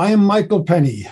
I 0.00 0.12
am 0.12 0.24
Michael 0.24 0.64
Penny. 0.64 1.06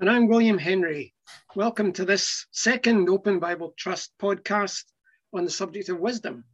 And 0.00 0.08
I'm 0.08 0.26
William 0.26 0.56
Henry. 0.56 1.12
Welcome 1.54 1.92
to 1.92 2.06
this 2.06 2.46
second 2.50 3.10
Open 3.10 3.38
Bible 3.38 3.74
Trust 3.76 4.12
podcast 4.18 4.84
on 5.34 5.44
the 5.44 5.50
subject 5.50 5.90
of 5.90 6.00
wisdom. 6.00 6.44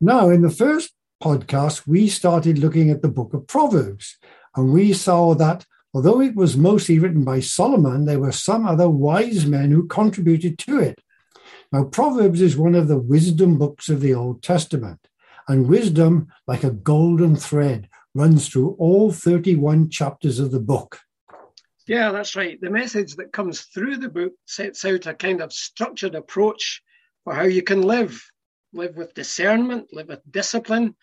Now, 0.00 0.30
in 0.30 0.40
the 0.40 0.48
first 0.48 0.94
podcast, 1.22 1.86
we 1.86 2.08
started 2.08 2.56
looking 2.56 2.88
at 2.88 3.02
the 3.02 3.10
book 3.10 3.34
of 3.34 3.46
Proverbs, 3.46 4.16
and 4.56 4.72
we 4.72 4.94
saw 4.94 5.34
that 5.34 5.66
although 5.92 6.22
it 6.22 6.34
was 6.34 6.56
mostly 6.56 6.98
written 6.98 7.22
by 7.22 7.40
Solomon, 7.40 8.06
there 8.06 8.20
were 8.20 8.32
some 8.32 8.66
other 8.66 8.88
wise 8.88 9.44
men 9.44 9.70
who 9.70 9.86
contributed 9.88 10.58
to 10.60 10.80
it. 10.80 11.02
Now, 11.70 11.84
Proverbs 11.84 12.40
is 12.40 12.56
one 12.56 12.74
of 12.74 12.88
the 12.88 12.98
wisdom 12.98 13.58
books 13.58 13.90
of 13.90 14.00
the 14.00 14.14
Old 14.14 14.42
Testament, 14.42 15.06
and 15.48 15.68
wisdom, 15.68 16.28
like 16.46 16.64
a 16.64 16.70
golden 16.70 17.36
thread, 17.36 17.90
runs 18.14 18.48
through 18.48 18.76
all 18.78 19.12
31 19.12 19.90
chapters 19.90 20.38
of 20.38 20.50
the 20.50 20.60
book. 20.60 21.00
Yeah, 21.86 22.12
that's 22.12 22.36
right. 22.36 22.60
The 22.60 22.70
message 22.70 23.16
that 23.16 23.32
comes 23.32 23.62
through 23.62 23.96
the 23.96 24.10
book 24.10 24.32
sets 24.46 24.84
out 24.84 25.06
a 25.06 25.14
kind 25.14 25.40
of 25.40 25.52
structured 25.52 26.14
approach 26.14 26.82
for 27.24 27.34
how 27.34 27.44
you 27.44 27.62
can 27.62 27.82
live 27.82 28.22
live 28.72 28.96
with 28.96 29.14
discernment, 29.14 29.88
live 29.92 30.08
with 30.08 30.20
discipline, 30.30 30.94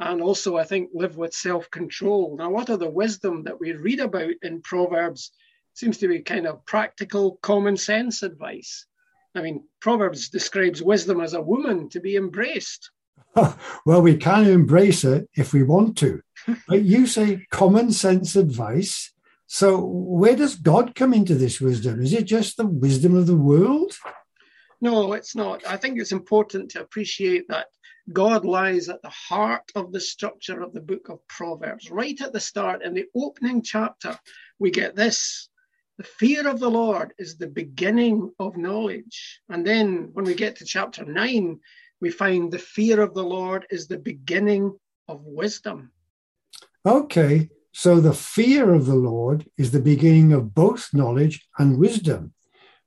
and 0.00 0.20
also, 0.20 0.56
I 0.56 0.64
think, 0.64 0.90
live 0.92 1.16
with 1.16 1.32
self 1.32 1.70
control. 1.70 2.36
Now, 2.36 2.50
what 2.50 2.68
are 2.70 2.76
the 2.76 2.90
wisdom 2.90 3.44
that 3.44 3.60
we 3.60 3.72
read 3.72 4.00
about 4.00 4.34
in 4.42 4.60
Proverbs? 4.62 5.32
Seems 5.74 5.98
to 5.98 6.08
be 6.08 6.20
kind 6.20 6.46
of 6.46 6.64
practical, 6.66 7.38
common 7.42 7.76
sense 7.76 8.22
advice. 8.22 8.86
I 9.34 9.42
mean, 9.42 9.64
Proverbs 9.80 10.28
describes 10.28 10.82
wisdom 10.82 11.20
as 11.20 11.34
a 11.34 11.42
woman 11.42 11.88
to 11.90 12.00
be 12.00 12.16
embraced. 12.16 12.90
well, 13.86 14.02
we 14.02 14.16
can 14.16 14.46
embrace 14.46 15.04
it 15.04 15.28
if 15.34 15.52
we 15.52 15.62
want 15.62 15.96
to. 15.98 16.20
but 16.68 16.84
you 16.84 17.06
say 17.06 17.46
common 17.50 17.92
sense 17.92 18.36
advice. 18.36 19.12
So, 19.46 19.84
where 19.84 20.36
does 20.36 20.56
God 20.56 20.94
come 20.94 21.12
into 21.12 21.34
this 21.34 21.60
wisdom? 21.60 22.00
Is 22.00 22.12
it 22.12 22.24
just 22.24 22.56
the 22.56 22.66
wisdom 22.66 23.16
of 23.16 23.26
the 23.26 23.36
world? 23.36 23.92
No, 24.80 25.12
it's 25.12 25.36
not. 25.36 25.66
I 25.66 25.76
think 25.76 25.98
it's 25.98 26.12
important 26.12 26.70
to 26.72 26.80
appreciate 26.80 27.48
that 27.48 27.66
God 28.12 28.44
lies 28.44 28.88
at 28.88 29.00
the 29.02 29.10
heart 29.10 29.70
of 29.74 29.92
the 29.92 30.00
structure 30.00 30.60
of 30.62 30.72
the 30.72 30.80
book 30.80 31.08
of 31.08 31.26
Proverbs. 31.28 31.90
Right 31.90 32.20
at 32.20 32.32
the 32.32 32.40
start, 32.40 32.82
in 32.82 32.94
the 32.94 33.06
opening 33.14 33.62
chapter, 33.62 34.18
we 34.58 34.70
get 34.70 34.94
this 34.94 35.48
the 35.96 36.04
fear 36.04 36.48
of 36.48 36.58
the 36.58 36.70
Lord 36.70 37.14
is 37.18 37.38
the 37.38 37.46
beginning 37.46 38.32
of 38.40 38.56
knowledge. 38.56 39.40
And 39.48 39.64
then 39.64 40.10
when 40.12 40.24
we 40.24 40.34
get 40.34 40.56
to 40.56 40.64
chapter 40.64 41.04
9, 41.04 41.60
we 42.00 42.10
find 42.10 42.50
the 42.50 42.58
fear 42.58 43.00
of 43.00 43.14
the 43.14 43.24
Lord 43.24 43.66
is 43.70 43.86
the 43.86 43.98
beginning 43.98 44.78
of 45.08 45.22
wisdom. 45.24 45.92
Okay, 46.86 47.48
so 47.72 48.00
the 48.00 48.12
fear 48.12 48.72
of 48.72 48.86
the 48.86 48.94
Lord 48.94 49.46
is 49.56 49.70
the 49.70 49.80
beginning 49.80 50.32
of 50.32 50.54
both 50.54 50.92
knowledge 50.92 51.46
and 51.58 51.78
wisdom. 51.78 52.34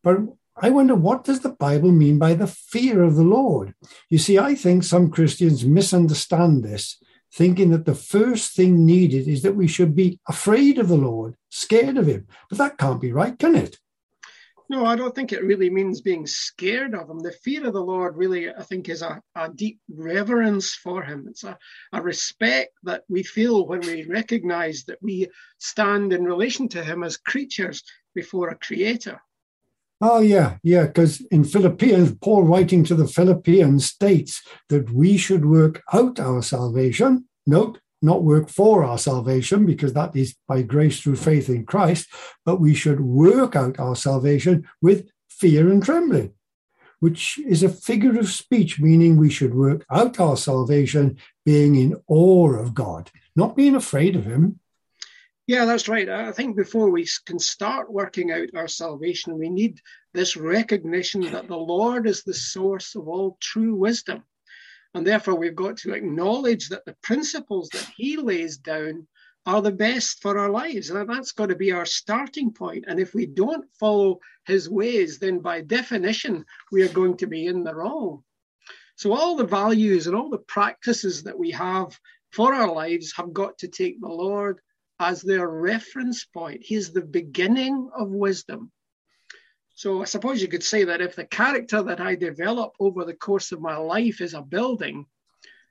But 0.03 0.19
I 0.55 0.69
wonder 0.69 0.95
what 0.95 1.23
does 1.23 1.41
the 1.41 1.49
Bible 1.49 1.91
mean 1.91 2.17
by 2.17 2.33
the 2.33 2.47
fear 2.47 3.03
of 3.03 3.15
the 3.15 3.23
Lord? 3.23 3.73
You 4.09 4.17
see, 4.17 4.39
I 4.39 4.55
think 4.55 4.83
some 4.83 5.11
Christians 5.11 5.65
misunderstand 5.65 6.63
this, 6.63 7.01
thinking 7.33 7.71
that 7.71 7.85
the 7.85 7.95
first 7.95 8.55
thing 8.55 8.85
needed 8.85 9.27
is 9.27 9.41
that 9.43 9.55
we 9.55 9.67
should 9.67 9.95
be 9.95 10.19
afraid 10.27 10.79
of 10.79 10.87
the 10.87 10.97
Lord, 10.97 11.35
scared 11.49 11.97
of 11.97 12.07
him. 12.07 12.27
But 12.49 12.57
that 12.57 12.77
can't 12.77 13.01
be 13.01 13.11
right, 13.11 13.37
can 13.37 13.55
it? 13.55 13.77
No, 14.69 14.85
I 14.85 14.97
don't 14.97 15.15
think 15.15 15.31
it 15.31 15.45
really 15.45 15.69
means 15.69 16.01
being 16.01 16.27
scared 16.27 16.93
of 16.93 17.09
him. 17.09 17.19
The 17.19 17.31
fear 17.31 17.65
of 17.65 17.73
the 17.73 17.83
Lord 17.83 18.17
really, 18.17 18.49
I 18.49 18.63
think, 18.63 18.89
is 18.89 19.01
a, 19.01 19.21
a 19.35 19.49
deep 19.49 19.79
reverence 19.89 20.75
for 20.75 21.01
him. 21.01 21.27
It's 21.29 21.45
a, 21.45 21.57
a 21.93 22.01
respect 22.01 22.73
that 22.83 23.03
we 23.07 23.23
feel 23.23 23.65
when 23.65 23.79
we 23.79 24.05
recognize 24.05 24.83
that 24.85 25.01
we 25.01 25.27
stand 25.57 26.11
in 26.11 26.25
relation 26.25 26.67
to 26.69 26.83
him 26.83 27.03
as 27.03 27.15
creatures 27.15 27.81
before 28.13 28.49
a 28.49 28.57
creator. 28.57 29.21
Oh, 30.01 30.19
yeah, 30.19 30.57
yeah, 30.63 30.85
because 30.85 31.21
in 31.31 31.43
Philippians, 31.43 32.15
Paul 32.21 32.43
writing 32.43 32.83
to 32.83 32.95
the 32.95 33.07
Philippians 33.07 33.85
states 33.85 34.43
that 34.69 34.91
we 34.91 35.17
should 35.17 35.45
work 35.45 35.81
out 35.91 36.19
our 36.19 36.43
salvation. 36.43 37.25
Note, 37.47 37.79
not 38.01 38.23
work 38.23 38.49
for 38.49 38.83
our 38.83 38.97
salvation, 38.97 39.65
because 39.65 39.93
that 39.93 40.15
is 40.15 40.35
by 40.47 40.61
grace 40.61 40.99
through 40.99 41.15
faith 41.15 41.49
in 41.49 41.65
Christ, 41.65 42.07
but 42.45 42.59
we 42.59 42.73
should 42.73 42.99
work 42.99 43.55
out 43.55 43.79
our 43.79 43.95
salvation 43.95 44.67
with 44.81 45.09
fear 45.29 45.71
and 45.71 45.83
trembling, 45.83 46.33
which 46.99 47.39
is 47.39 47.63
a 47.63 47.69
figure 47.69 48.17
of 48.19 48.29
speech, 48.29 48.79
meaning 48.79 49.17
we 49.17 49.29
should 49.29 49.53
work 49.53 49.85
out 49.91 50.19
our 50.19 50.37
salvation 50.37 51.17
being 51.45 51.75
in 51.75 51.95
awe 52.07 52.53
of 52.53 52.73
God, 52.73 53.11
not 53.35 53.55
being 53.55 53.75
afraid 53.75 54.15
of 54.15 54.25
Him. 54.25 54.59
Yeah, 55.47 55.63
that's 55.63 55.87
right. 55.87 56.09
I 56.09 56.33
think 56.33 56.57
before 56.57 56.89
we 56.89 57.07
can 57.25 57.39
start 57.39 57.91
working 57.91 58.31
out 58.31 58.49
our 58.53 58.67
salvation, 58.67 59.37
we 59.37 59.49
need 59.49 59.79
this 60.13 60.35
recognition 60.35 61.21
that 61.21 61.47
the 61.47 61.55
Lord 61.55 62.05
is 62.05 62.23
the 62.23 62.33
source 62.33 62.95
of 62.95 63.07
all 63.07 63.37
true 63.39 63.73
wisdom. 63.73 64.23
And 64.97 65.05
therefore, 65.05 65.35
we've 65.35 65.55
got 65.55 65.77
to 65.77 65.93
acknowledge 65.93 66.69
that 66.69 66.83
the 66.85 66.97
principles 67.03 67.69
that 67.69 67.87
He 67.95 68.17
lays 68.17 68.57
down 68.57 69.07
are 69.45 69.61
the 69.61 69.71
best 69.71 70.23
for 70.23 70.39
our 70.39 70.49
lives. 70.49 70.89
And 70.89 71.07
that's 71.07 71.33
got 71.33 71.49
to 71.49 71.55
be 71.55 71.71
our 71.71 71.85
starting 71.85 72.51
point. 72.51 72.85
And 72.87 72.99
if 72.99 73.13
we 73.13 73.27
don't 73.27 73.69
follow 73.79 74.19
His 74.47 74.71
ways, 74.71 75.19
then 75.19 75.37
by 75.37 75.61
definition, 75.61 76.43
we 76.71 76.81
are 76.81 76.91
going 76.91 77.15
to 77.17 77.27
be 77.27 77.45
in 77.45 77.63
the 77.63 77.75
wrong. 77.75 78.23
So, 78.95 79.13
all 79.13 79.35
the 79.35 79.45
values 79.45 80.07
and 80.07 80.15
all 80.15 80.31
the 80.31 80.39
practices 80.39 81.21
that 81.21 81.37
we 81.37 81.51
have 81.51 81.95
for 82.31 82.55
our 82.55 82.73
lives 82.73 83.13
have 83.15 83.31
got 83.33 83.55
to 83.59 83.67
take 83.67 84.01
the 84.01 84.07
Lord 84.07 84.59
as 84.99 85.21
their 85.21 85.47
reference 85.47 86.25
point. 86.25 86.63
He's 86.63 86.91
the 86.91 87.05
beginning 87.05 87.91
of 87.95 88.09
wisdom. 88.09 88.71
So 89.77 90.01
I 90.01 90.05
suppose 90.05 90.41
you 90.41 90.47
could 90.47 90.63
say 90.63 90.85
that 90.85 91.01
if 91.01 91.15
the 91.15 91.23
character 91.23 91.83
that 91.83 92.01
I 92.01 92.15
develop 92.15 92.73
over 92.79 93.05
the 93.05 93.13
course 93.13 93.51
of 93.51 93.61
my 93.61 93.77
life 93.77 94.21
is 94.21 94.33
a 94.33 94.41
building, 94.41 95.05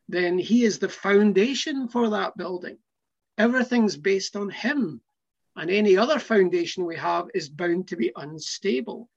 then 0.09 0.39
he 0.39 0.63
is 0.63 0.79
the 0.79 0.89
foundation 0.89 1.89
for 1.89 2.11
that 2.11 2.37
building. 2.37 2.79
Everything's 3.37 3.97
based 3.97 4.37
on 4.37 4.49
him. 4.49 5.01
And 5.57 5.71
any 5.71 5.97
other 5.97 6.21
foundation 6.21 6.85
we 6.85 6.95
have 6.95 7.27
is 7.35 7.49
bound 7.49 7.89
to 7.89 7.97
be 7.97 8.13
unstable. 8.15 9.09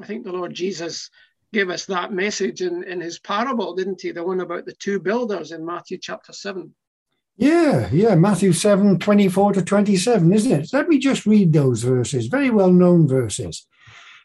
I 0.00 0.06
think 0.06 0.24
the 0.24 0.32
Lord 0.32 0.54
Jesus 0.54 1.10
gave 1.52 1.68
us 1.68 1.84
that 1.84 2.10
message 2.10 2.62
in, 2.62 2.82
in 2.84 3.02
his 3.02 3.18
parable, 3.18 3.74
didn't 3.74 4.00
he? 4.00 4.10
The 4.10 4.24
one 4.24 4.40
about 4.40 4.64
the 4.64 4.72
two 4.72 5.00
builders 5.00 5.52
in 5.52 5.66
Matthew 5.66 5.98
chapter 5.98 6.32
7. 6.32 6.74
Yeah, 7.36 7.90
yeah, 7.92 8.14
Matthew 8.14 8.54
7, 8.54 8.98
24 8.98 9.52
to 9.52 9.62
27, 9.62 10.32
isn't 10.32 10.50
it? 10.50 10.70
Let 10.72 10.88
me 10.88 10.98
just 10.98 11.26
read 11.26 11.52
those 11.52 11.82
verses, 11.82 12.28
very 12.28 12.48
well 12.48 12.72
known 12.72 13.06
verses. 13.06 13.66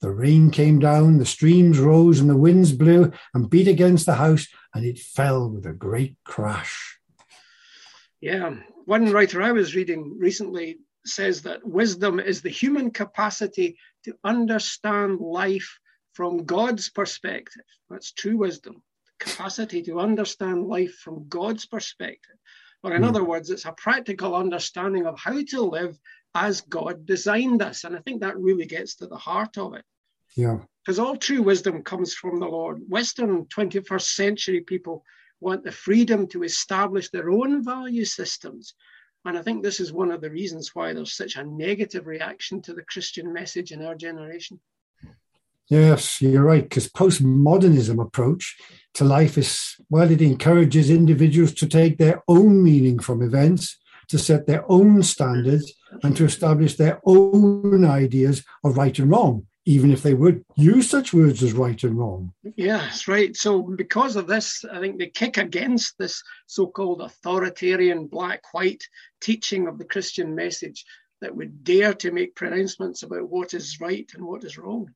The 0.00 0.10
rain 0.10 0.50
came 0.50 0.78
down, 0.78 1.18
the 1.18 1.26
streams 1.26 1.78
rose, 1.78 2.20
and 2.20 2.28
the 2.28 2.36
winds 2.36 2.72
blew 2.72 3.12
and 3.32 3.48
beat 3.48 3.68
against 3.68 4.06
the 4.06 4.14
house, 4.14 4.46
and 4.74 4.84
it 4.84 4.98
fell 4.98 5.48
with 5.48 5.66
a 5.66 5.72
great 5.72 6.16
crash. 6.24 6.98
Yeah, 8.20 8.56
one 8.84 9.10
writer 9.12 9.42
I 9.42 9.52
was 9.52 9.74
reading 9.74 10.18
recently 10.18 10.78
says 11.06 11.42
that 11.42 11.66
wisdom 11.66 12.20
is 12.20 12.42
the 12.42 12.50
human 12.50 12.90
capacity 12.90 13.78
to 14.04 14.14
understand 14.24 15.20
life 15.20 15.78
from 16.12 16.44
God's 16.44 16.90
perspective. 16.90 17.62
That's 17.88 18.12
true 18.12 18.38
wisdom 18.38 18.82
capacity 19.18 19.82
to 19.82 20.00
understand 20.00 20.66
life 20.66 20.94
from 20.94 21.26
God's 21.28 21.66
perspective. 21.66 22.36
Or, 22.82 22.94
in 22.94 23.02
mm. 23.02 23.08
other 23.08 23.24
words, 23.24 23.50
it's 23.50 23.64
a 23.64 23.72
practical 23.72 24.34
understanding 24.34 25.06
of 25.06 25.18
how 25.18 25.42
to 25.42 25.60
live 25.62 25.98
as 26.34 26.62
God 26.62 27.06
designed 27.06 27.62
us. 27.62 27.84
And 27.84 27.96
I 27.96 28.00
think 28.00 28.20
that 28.20 28.38
really 28.38 28.66
gets 28.66 28.96
to 28.96 29.06
the 29.06 29.16
heart 29.16 29.56
of 29.58 29.74
it. 29.74 29.84
Yeah. 30.36 30.58
Because 30.84 30.98
all 30.98 31.16
true 31.16 31.42
wisdom 31.42 31.82
comes 31.82 32.14
from 32.14 32.40
the 32.40 32.46
Lord. 32.46 32.82
Western 32.88 33.44
21st 33.46 34.14
century 34.14 34.60
people 34.60 35.04
want 35.40 35.64
the 35.64 35.72
freedom 35.72 36.26
to 36.28 36.42
establish 36.42 37.10
their 37.10 37.30
own 37.30 37.64
value 37.64 38.04
systems. 38.04 38.74
And 39.24 39.38
I 39.38 39.42
think 39.42 39.62
this 39.62 39.80
is 39.80 39.92
one 39.92 40.10
of 40.10 40.20
the 40.20 40.30
reasons 40.30 40.74
why 40.74 40.92
there's 40.92 41.16
such 41.16 41.36
a 41.36 41.44
negative 41.44 42.06
reaction 42.06 42.60
to 42.62 42.74
the 42.74 42.84
Christian 42.84 43.32
message 43.32 43.72
in 43.72 43.84
our 43.84 43.94
generation. 43.94 44.60
Yes, 45.68 46.20
you're 46.20 46.42
right. 46.42 46.62
Because 46.62 46.88
postmodernism 46.88 48.02
approach 48.02 48.56
to 48.94 49.04
life 49.04 49.38
is 49.38 49.76
well, 49.88 50.10
it 50.10 50.20
encourages 50.20 50.90
individuals 50.90 51.54
to 51.54 51.66
take 51.66 51.96
their 51.96 52.22
own 52.28 52.62
meaning 52.62 52.98
from 52.98 53.22
events, 53.22 53.78
to 54.08 54.18
set 54.18 54.46
their 54.46 54.64
own 54.70 55.02
standards, 55.02 55.72
and 56.02 56.16
to 56.16 56.24
establish 56.24 56.76
their 56.76 57.00
own 57.04 57.84
ideas 57.84 58.44
of 58.64 58.76
right 58.76 58.98
and 58.98 59.10
wrong, 59.10 59.46
even 59.64 59.92
if 59.92 60.02
they 60.02 60.14
would 60.14 60.44
use 60.56 60.88
such 60.90 61.12
words 61.12 61.42
as 61.42 61.52
right 61.52 61.82
and 61.84 61.98
wrong. 61.98 62.32
Yes, 62.56 63.08
right. 63.08 63.36
So, 63.36 63.62
because 63.62 64.16
of 64.16 64.26
this, 64.26 64.64
I 64.64 64.80
think 64.80 64.98
they 64.98 65.06
kick 65.06 65.36
against 65.36 65.96
this 65.98 66.22
so 66.46 66.66
called 66.66 67.00
authoritarian 67.00 68.06
black 68.06 68.42
white 68.52 68.84
teaching 69.20 69.68
of 69.68 69.78
the 69.78 69.84
Christian 69.84 70.34
message 70.34 70.84
that 71.20 71.34
would 71.34 71.64
dare 71.64 71.94
to 71.94 72.10
make 72.10 72.34
pronouncements 72.34 73.02
about 73.02 73.30
what 73.30 73.54
is 73.54 73.80
right 73.80 74.10
and 74.14 74.24
what 74.24 74.44
is 74.44 74.58
wrong. 74.58 74.90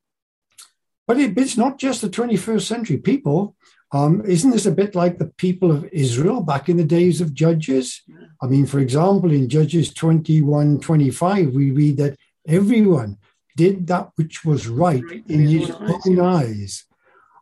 But 1.06 1.18
it, 1.18 1.38
it's 1.38 1.56
not 1.56 1.78
just 1.78 2.02
the 2.02 2.10
21st 2.10 2.62
century 2.62 2.98
people. 2.98 3.56
Um, 3.92 4.22
isn't 4.26 4.50
this 4.50 4.66
a 4.66 4.70
bit 4.70 4.94
like 4.94 5.18
the 5.18 5.32
people 5.38 5.72
of 5.72 5.88
Israel 5.92 6.42
back 6.42 6.68
in 6.68 6.76
the 6.76 6.84
days 6.84 7.20
of 7.20 7.32
Judges? 7.32 8.02
I 8.42 8.46
mean, 8.46 8.66
for 8.66 8.80
example, 8.80 9.32
in 9.32 9.48
Judges 9.48 9.94
21 9.94 10.80
25, 10.80 11.54
we 11.54 11.70
read 11.70 11.96
that 11.96 12.18
everyone 12.46 13.16
did 13.56 13.86
that 13.86 14.10
which 14.16 14.44
was 14.44 14.68
right, 14.68 15.02
in 15.28 15.40
his, 15.40 15.66
his 15.66 15.70
own, 15.70 15.90
eyes, 15.90 16.06
own 16.06 16.20
eyes. 16.20 16.84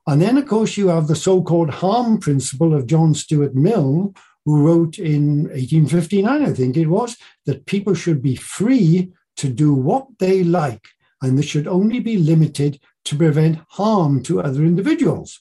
And 0.06 0.22
then, 0.22 0.38
of 0.38 0.46
course, 0.46 0.76
you 0.76 0.88
have 0.88 1.08
the 1.08 1.16
so 1.16 1.42
called 1.42 1.70
harm 1.70 2.18
principle 2.18 2.74
of 2.74 2.86
John 2.86 3.12
Stuart 3.12 3.54
Mill, 3.54 4.14
who 4.44 4.64
wrote 4.64 4.98
in 4.98 5.48
1859, 5.48 6.42
I 6.42 6.52
think 6.52 6.76
it 6.76 6.86
was, 6.86 7.16
that 7.44 7.66
people 7.66 7.94
should 7.94 8.22
be 8.22 8.36
free 8.36 9.12
to 9.36 9.48
do 9.48 9.74
what 9.74 10.06
they 10.20 10.44
like, 10.44 10.86
and 11.20 11.36
this 11.36 11.46
should 11.46 11.66
only 11.66 11.98
be 11.98 12.16
limited 12.16 12.80
to 13.06 13.16
prevent 13.16 13.58
harm 13.70 14.22
to 14.22 14.40
other 14.40 14.64
individuals. 14.64 15.40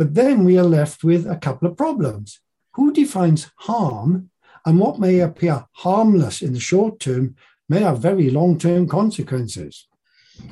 But 0.00 0.14
then 0.14 0.44
we 0.44 0.58
are 0.58 0.64
left 0.64 1.04
with 1.04 1.26
a 1.26 1.36
couple 1.36 1.68
of 1.68 1.76
problems. 1.76 2.40
Who 2.72 2.90
defines 2.90 3.50
harm, 3.56 4.30
and 4.64 4.80
what 4.80 4.98
may 4.98 5.20
appear 5.20 5.66
harmless 5.72 6.40
in 6.40 6.54
the 6.54 6.58
short 6.58 7.00
term 7.00 7.36
may 7.68 7.80
have 7.80 7.98
very 7.98 8.30
long 8.30 8.56
term 8.56 8.88
consequences? 8.88 9.86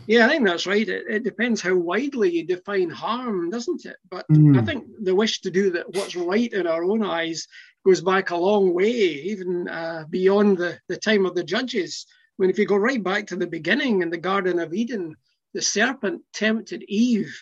Yeah, 0.07 0.27
I 0.27 0.29
think 0.29 0.45
that's 0.45 0.67
right. 0.67 0.87
It, 0.87 1.05
it, 1.09 1.25
depends 1.25 1.63
how 1.63 1.75
widely 1.77 2.31
you 2.31 2.45
define 2.45 2.91
harm, 2.91 3.49
doesn't 3.49 3.87
it? 3.87 3.97
But 4.11 4.27
mm. 4.31 4.61
I 4.61 4.67
think 4.67 4.85
the 5.01 5.15
wish 5.15 5.41
to 5.41 5.51
do 5.51 5.71
that 5.71 5.95
what's 5.95 6.15
right 6.15 6.53
in 6.53 6.67
our 6.67 6.85
own 6.85 7.03
eyes 7.03 7.49
goes 7.87 8.03
back 8.03 8.29
a 8.29 8.37
long 8.37 8.75
way, 8.75 8.93
even 8.93 9.67
uh, 9.67 10.05
beyond 10.11 10.59
the, 10.59 10.79
the 10.91 10.99
time 10.99 11.25
of 11.25 11.35
the 11.35 11.43
judges. 11.43 12.05
I 12.07 12.43
mean, 12.43 12.51
if 12.51 12.59
you 12.59 12.67
go 12.67 12.77
right 12.77 13.03
back 13.03 13.27
to 13.29 13.37
the 13.37 13.47
beginning 13.47 14.03
in 14.03 14.11
the 14.11 14.19
Garden 14.19 14.59
of 14.59 14.75
Eden, 14.75 15.17
the 15.55 15.63
serpent 15.63 16.21
tempted 16.35 16.85
Eve 16.87 17.35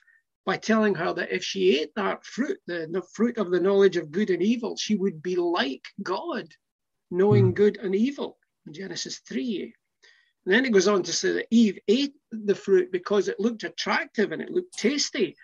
by 0.47 0.57
telling 0.57 0.95
her 0.95 1.13
that 1.13 1.35
if 1.35 1.43
she 1.43 1.81
ate 1.81 1.93
that 1.97 2.25
fruit, 2.25 2.59
the, 2.69 2.89
the 2.91 3.03
fruit 3.13 3.37
of 3.37 3.51
the 3.51 3.61
knowledge 3.61 3.97
of 3.97 4.13
good 4.13 4.31
and 4.31 4.43
evil, 4.43 4.77
she 4.77 4.95
would 4.95 5.21
be 5.21 5.35
like 5.35 5.85
God, 6.03 6.47
knowing 7.11 7.51
mm. 7.51 7.55
good 7.55 7.79
and 7.79 7.95
evil 7.95 8.39
in 8.65 8.73
Genesis 8.73 9.19
3. 9.29 9.75
And 10.47 10.55
then 10.55 10.65
it 10.65 10.73
goes 10.73 10.87
on 10.87 11.03
to 11.03 11.13
say 11.13 11.33
that 11.33 11.49
Eve 11.51 11.81
ate 11.89 12.15
the 12.31 12.55
fruit 12.55 12.93
because 12.93 13.27
it 13.27 13.41
looked 13.41 13.65
attractive 13.65 14.31
and 14.31 14.41
it 14.41 14.53
looked 14.53 14.79
tasty, 14.79 15.37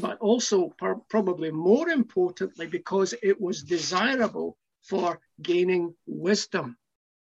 but 0.00 0.16
also 0.18 0.70
per- 0.78 1.02
probably 1.10 1.50
more 1.50 1.90
importantly 1.90 2.66
because 2.66 3.14
it 3.22 3.38
was 3.38 3.62
desirable 3.62 4.56
for 4.82 5.20
gaining 5.42 5.94
wisdom. 6.06 6.78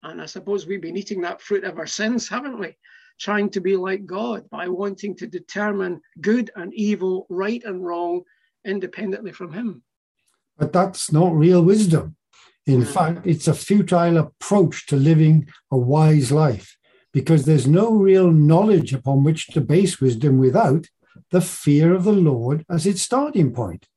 And 0.03 0.21
I 0.21 0.25
suppose 0.25 0.65
we've 0.65 0.81
been 0.81 0.97
eating 0.97 1.21
that 1.21 1.41
fruit 1.41 1.63
ever 1.63 1.87
since, 1.87 2.27
haven't 2.27 2.59
we? 2.59 2.75
Trying 3.21 3.51
to 3.51 3.61
be 3.61 3.77
like 3.77 4.07
God 4.07 4.49
by 4.49 4.67
wanting 4.67 5.15
to 5.17 5.27
determine 5.27 6.01
good 6.19 6.49
and 6.55 6.73
evil, 6.73 7.27
right 7.29 7.63
and 7.63 7.85
wrong, 7.85 8.23
independently 8.65 9.31
from 9.31 9.53
Him. 9.53 9.83
But 10.57 10.73
that's 10.73 11.11
not 11.11 11.35
real 11.35 11.61
wisdom. 11.61 12.15
In 12.65 12.81
mm. 12.81 12.87
fact, 12.87 13.27
it's 13.27 13.47
a 13.47 13.53
futile 13.53 14.17
approach 14.17 14.87
to 14.87 14.95
living 14.95 15.47
a 15.69 15.77
wise 15.77 16.31
life 16.31 16.77
because 17.13 17.45
there's 17.45 17.67
no 17.67 17.91
real 17.91 18.31
knowledge 18.31 18.91
upon 18.91 19.23
which 19.23 19.47
to 19.47 19.61
base 19.61 20.01
wisdom 20.01 20.39
without 20.39 20.87
the 21.29 21.41
fear 21.41 21.93
of 21.93 22.03
the 22.05 22.11
Lord 22.13 22.65
as 22.69 22.87
its 22.87 23.03
starting 23.03 23.53
point. 23.53 23.87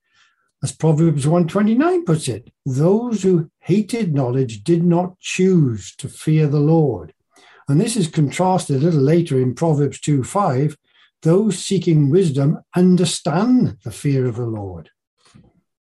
As 0.63 0.73
Proverbs 0.73 1.27
129 1.27 2.05
puts 2.05 2.29
it, 2.29 2.51
those 2.67 3.23
who 3.23 3.51
hated 3.61 4.15
knowledge 4.15 4.65
did 4.65 4.85
not 4.85 5.19
choose 5.21 5.95
to 5.97 6.09
fear 6.09 6.47
the 6.47 6.61
Lord. 6.61 7.15
And 7.69 7.81
this 7.81 7.97
is 7.97 8.09
contrasted 8.09 8.77
a 8.77 8.85
little 8.85 9.01
later 9.01 9.41
in 9.41 9.55
Proverbs 9.55 10.01
2 10.01 10.25
5. 10.25 10.77
Those 11.23 11.59
seeking 11.59 12.11
wisdom 12.11 12.61
understand 12.77 13.79
the 13.85 13.91
fear 13.91 14.27
of 14.27 14.37
the 14.37 14.47
Lord. 14.47 14.91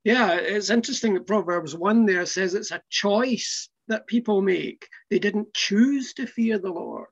Yeah, 0.02 0.34
it's 0.34 0.70
interesting 0.70 1.14
that 1.14 1.26
Proverbs 1.26 1.74
1 1.74 2.06
there 2.06 2.26
says 2.26 2.54
it's 2.54 2.70
a 2.70 2.82
choice 2.90 3.68
that 3.88 4.06
people 4.06 4.40
make. 4.40 4.88
They 5.10 5.18
didn't 5.18 5.52
choose 5.54 6.14
to 6.14 6.26
fear 6.26 6.58
the 6.58 6.72
Lord 6.72 7.06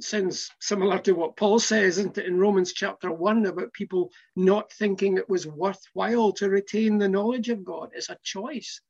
sounds 0.00 0.50
similar 0.60 0.98
to 0.98 1.12
what 1.12 1.36
Paul 1.36 1.58
says 1.58 1.98
isn't 1.98 2.18
it, 2.18 2.26
in 2.26 2.38
Romans 2.38 2.72
chapter 2.72 3.10
1 3.10 3.46
about 3.46 3.72
people 3.72 4.10
not 4.34 4.72
thinking 4.72 5.16
it 5.16 5.28
was 5.28 5.46
worthwhile 5.46 6.32
to 6.32 6.48
retain 6.48 6.98
the 6.98 7.08
knowledge 7.08 7.48
of 7.50 7.64
God. 7.64 7.90
It's 7.92 8.10
a 8.10 8.18
choice 8.22 8.80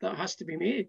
that 0.00 0.16
has 0.16 0.36
to 0.36 0.44
be 0.44 0.56
made. 0.56 0.88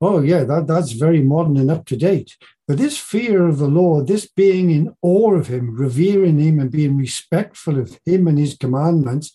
Oh, 0.00 0.22
yeah, 0.22 0.44
that, 0.44 0.66
that's 0.66 0.92
very 0.92 1.20
modern 1.20 1.58
and 1.58 1.70
up 1.70 1.84
to 1.86 1.96
date. 1.96 2.36
But 2.66 2.78
this 2.78 2.96
fear 2.96 3.46
of 3.46 3.58
the 3.58 3.68
Lord, 3.68 4.06
this 4.06 4.26
being 4.26 4.70
in 4.70 4.94
awe 5.02 5.34
of 5.34 5.48
Him, 5.48 5.76
revering 5.76 6.38
Him, 6.38 6.58
and 6.58 6.70
being 6.70 6.96
respectful 6.96 7.78
of 7.78 7.98
Him 8.06 8.26
and 8.26 8.38
His 8.38 8.56
commandments, 8.56 9.32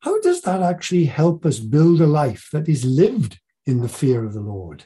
how 0.00 0.20
does 0.20 0.42
that 0.42 0.62
actually 0.62 1.06
help 1.06 1.44
us 1.44 1.58
build 1.58 2.00
a 2.00 2.06
life 2.06 2.48
that 2.52 2.68
is 2.68 2.84
lived 2.84 3.40
in 3.66 3.80
the 3.80 3.88
fear 3.88 4.24
of 4.24 4.34
the 4.34 4.40
Lord? 4.40 4.84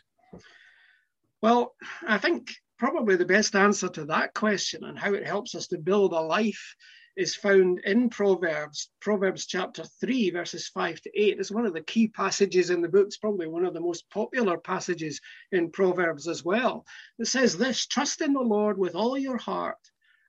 Well, 1.43 1.75
I 2.07 2.19
think 2.19 2.55
probably 2.79 3.17
the 3.17 3.27
best 3.27 3.55
answer 3.55 3.89
to 3.91 4.07
that 4.07 4.33
question 4.33 4.85
and 4.85 4.99
how 4.99 5.13
it 5.13 5.27
helps 5.27 5.55
us 5.55 5.67
to 5.67 5.79
build 5.79 6.13
a 6.13 6.21
life 6.21 6.75
is 7.21 7.37
found 7.37 7.81
in 7.81 8.09
Proverbs, 8.09 8.89
Proverbs 8.99 9.45
chapter 9.45 9.85
3, 9.85 10.31
verses 10.31 10.69
5 10.69 11.03
to 11.03 11.11
8. 11.15 11.39
It's 11.39 11.51
one 11.51 11.67
of 11.67 11.75
the 11.75 11.83
key 11.83 12.09
passages 12.09 12.71
in 12.71 12.81
the 12.81 12.89
book. 12.89 13.09
It's 13.09 13.19
probably 13.19 13.47
one 13.47 13.67
of 13.67 13.75
the 13.75 13.81
most 13.81 14.09
popular 14.09 14.57
passages 14.57 15.21
in 15.53 15.71
Proverbs 15.71 16.27
as 16.27 16.43
well. 16.43 16.87
It 17.19 17.27
says 17.27 17.59
this 17.59 17.87
Trust 17.87 18.23
in 18.23 18.33
the 18.33 18.41
Lord 18.41 18.79
with 18.79 18.95
all 18.95 19.19
your 19.19 19.37
heart 19.37 19.77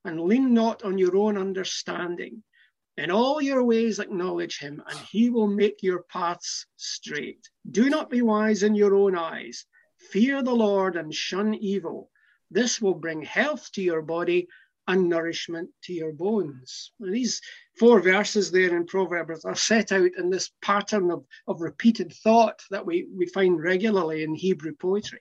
and 0.03 0.19
lean 0.19 0.53
not 0.53 0.83
on 0.83 0.97
your 0.97 1.15
own 1.15 1.37
understanding. 1.37 2.43
In 2.97 3.09
all 3.09 3.41
your 3.41 3.63
ways 3.63 3.99
acknowledge 3.99 4.59
him, 4.59 4.83
and 4.85 4.99
he 4.99 5.29
will 5.29 5.47
make 5.47 5.81
your 5.81 6.03
paths 6.03 6.65
straight. 6.75 7.47
Do 7.71 7.89
not 7.89 8.09
be 8.09 8.21
wise 8.21 8.63
in 8.63 8.75
your 8.75 8.95
own 8.95 9.15
eyes. 9.15 9.65
Fear 10.11 10.43
the 10.43 10.53
Lord 10.53 10.97
and 10.97 11.15
shun 11.15 11.53
evil. 11.53 12.11
This 12.49 12.81
will 12.81 12.95
bring 12.95 13.21
health 13.21 13.71
to 13.75 13.81
your 13.81 14.01
body 14.01 14.49
and 14.91 15.07
nourishment 15.07 15.69
to 15.83 15.93
your 15.93 16.11
bones. 16.11 16.91
And 16.99 17.13
these 17.13 17.41
four 17.79 18.01
verses 18.01 18.51
there 18.51 18.75
in 18.75 18.85
Proverbs 18.85 19.45
are 19.45 19.55
set 19.55 19.91
out 19.91 20.11
in 20.17 20.29
this 20.29 20.51
pattern 20.61 21.11
of, 21.11 21.23
of 21.47 21.61
repeated 21.61 22.13
thought 22.23 22.61
that 22.71 22.85
we, 22.85 23.07
we 23.17 23.25
find 23.27 23.61
regularly 23.61 24.23
in 24.23 24.35
Hebrew 24.35 24.73
poetry. 24.75 25.19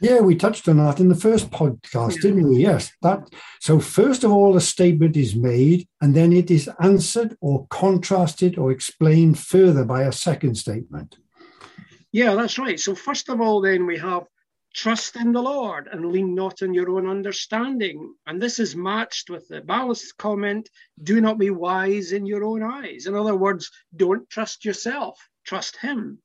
Yeah, 0.00 0.20
we 0.20 0.36
touched 0.36 0.68
on 0.68 0.76
that 0.78 1.00
in 1.00 1.08
the 1.08 1.14
first 1.14 1.50
podcast, 1.50 2.16
yeah. 2.16 2.22
didn't 2.22 2.48
we? 2.48 2.58
Yes. 2.58 2.92
That 3.00 3.30
so 3.60 3.80
first 3.80 4.24
of 4.24 4.30
all, 4.30 4.54
a 4.56 4.60
statement 4.60 5.16
is 5.16 5.34
made, 5.34 5.88
and 6.02 6.14
then 6.14 6.34
it 6.34 6.50
is 6.50 6.68
answered 6.80 7.36
or 7.40 7.66
contrasted 7.68 8.58
or 8.58 8.70
explained 8.70 9.38
further 9.38 9.84
by 9.84 10.02
a 10.02 10.12
second 10.12 10.56
statement. 10.56 11.16
Yeah, 12.12 12.34
that's 12.34 12.58
right. 12.58 12.78
So 12.78 12.94
first 12.94 13.30
of 13.30 13.40
all, 13.40 13.62
then 13.62 13.86
we 13.86 13.96
have 13.98 14.24
Trust 14.76 15.16
in 15.16 15.32
the 15.32 15.40
Lord 15.40 15.88
and 15.90 16.12
lean 16.12 16.34
not 16.34 16.62
on 16.62 16.74
your 16.74 16.90
own 16.90 17.08
understanding. 17.08 18.14
And 18.26 18.42
this 18.42 18.58
is 18.58 18.76
matched 18.76 19.30
with 19.30 19.48
the 19.48 19.62
balanced 19.62 20.18
comment 20.18 20.68
do 21.02 21.18
not 21.22 21.38
be 21.38 21.48
wise 21.48 22.12
in 22.12 22.26
your 22.26 22.44
own 22.44 22.62
eyes. 22.62 23.06
In 23.06 23.14
other 23.14 23.34
words, 23.34 23.70
don't 23.96 24.28
trust 24.28 24.66
yourself, 24.66 25.18
trust 25.46 25.78
Him. 25.78 26.20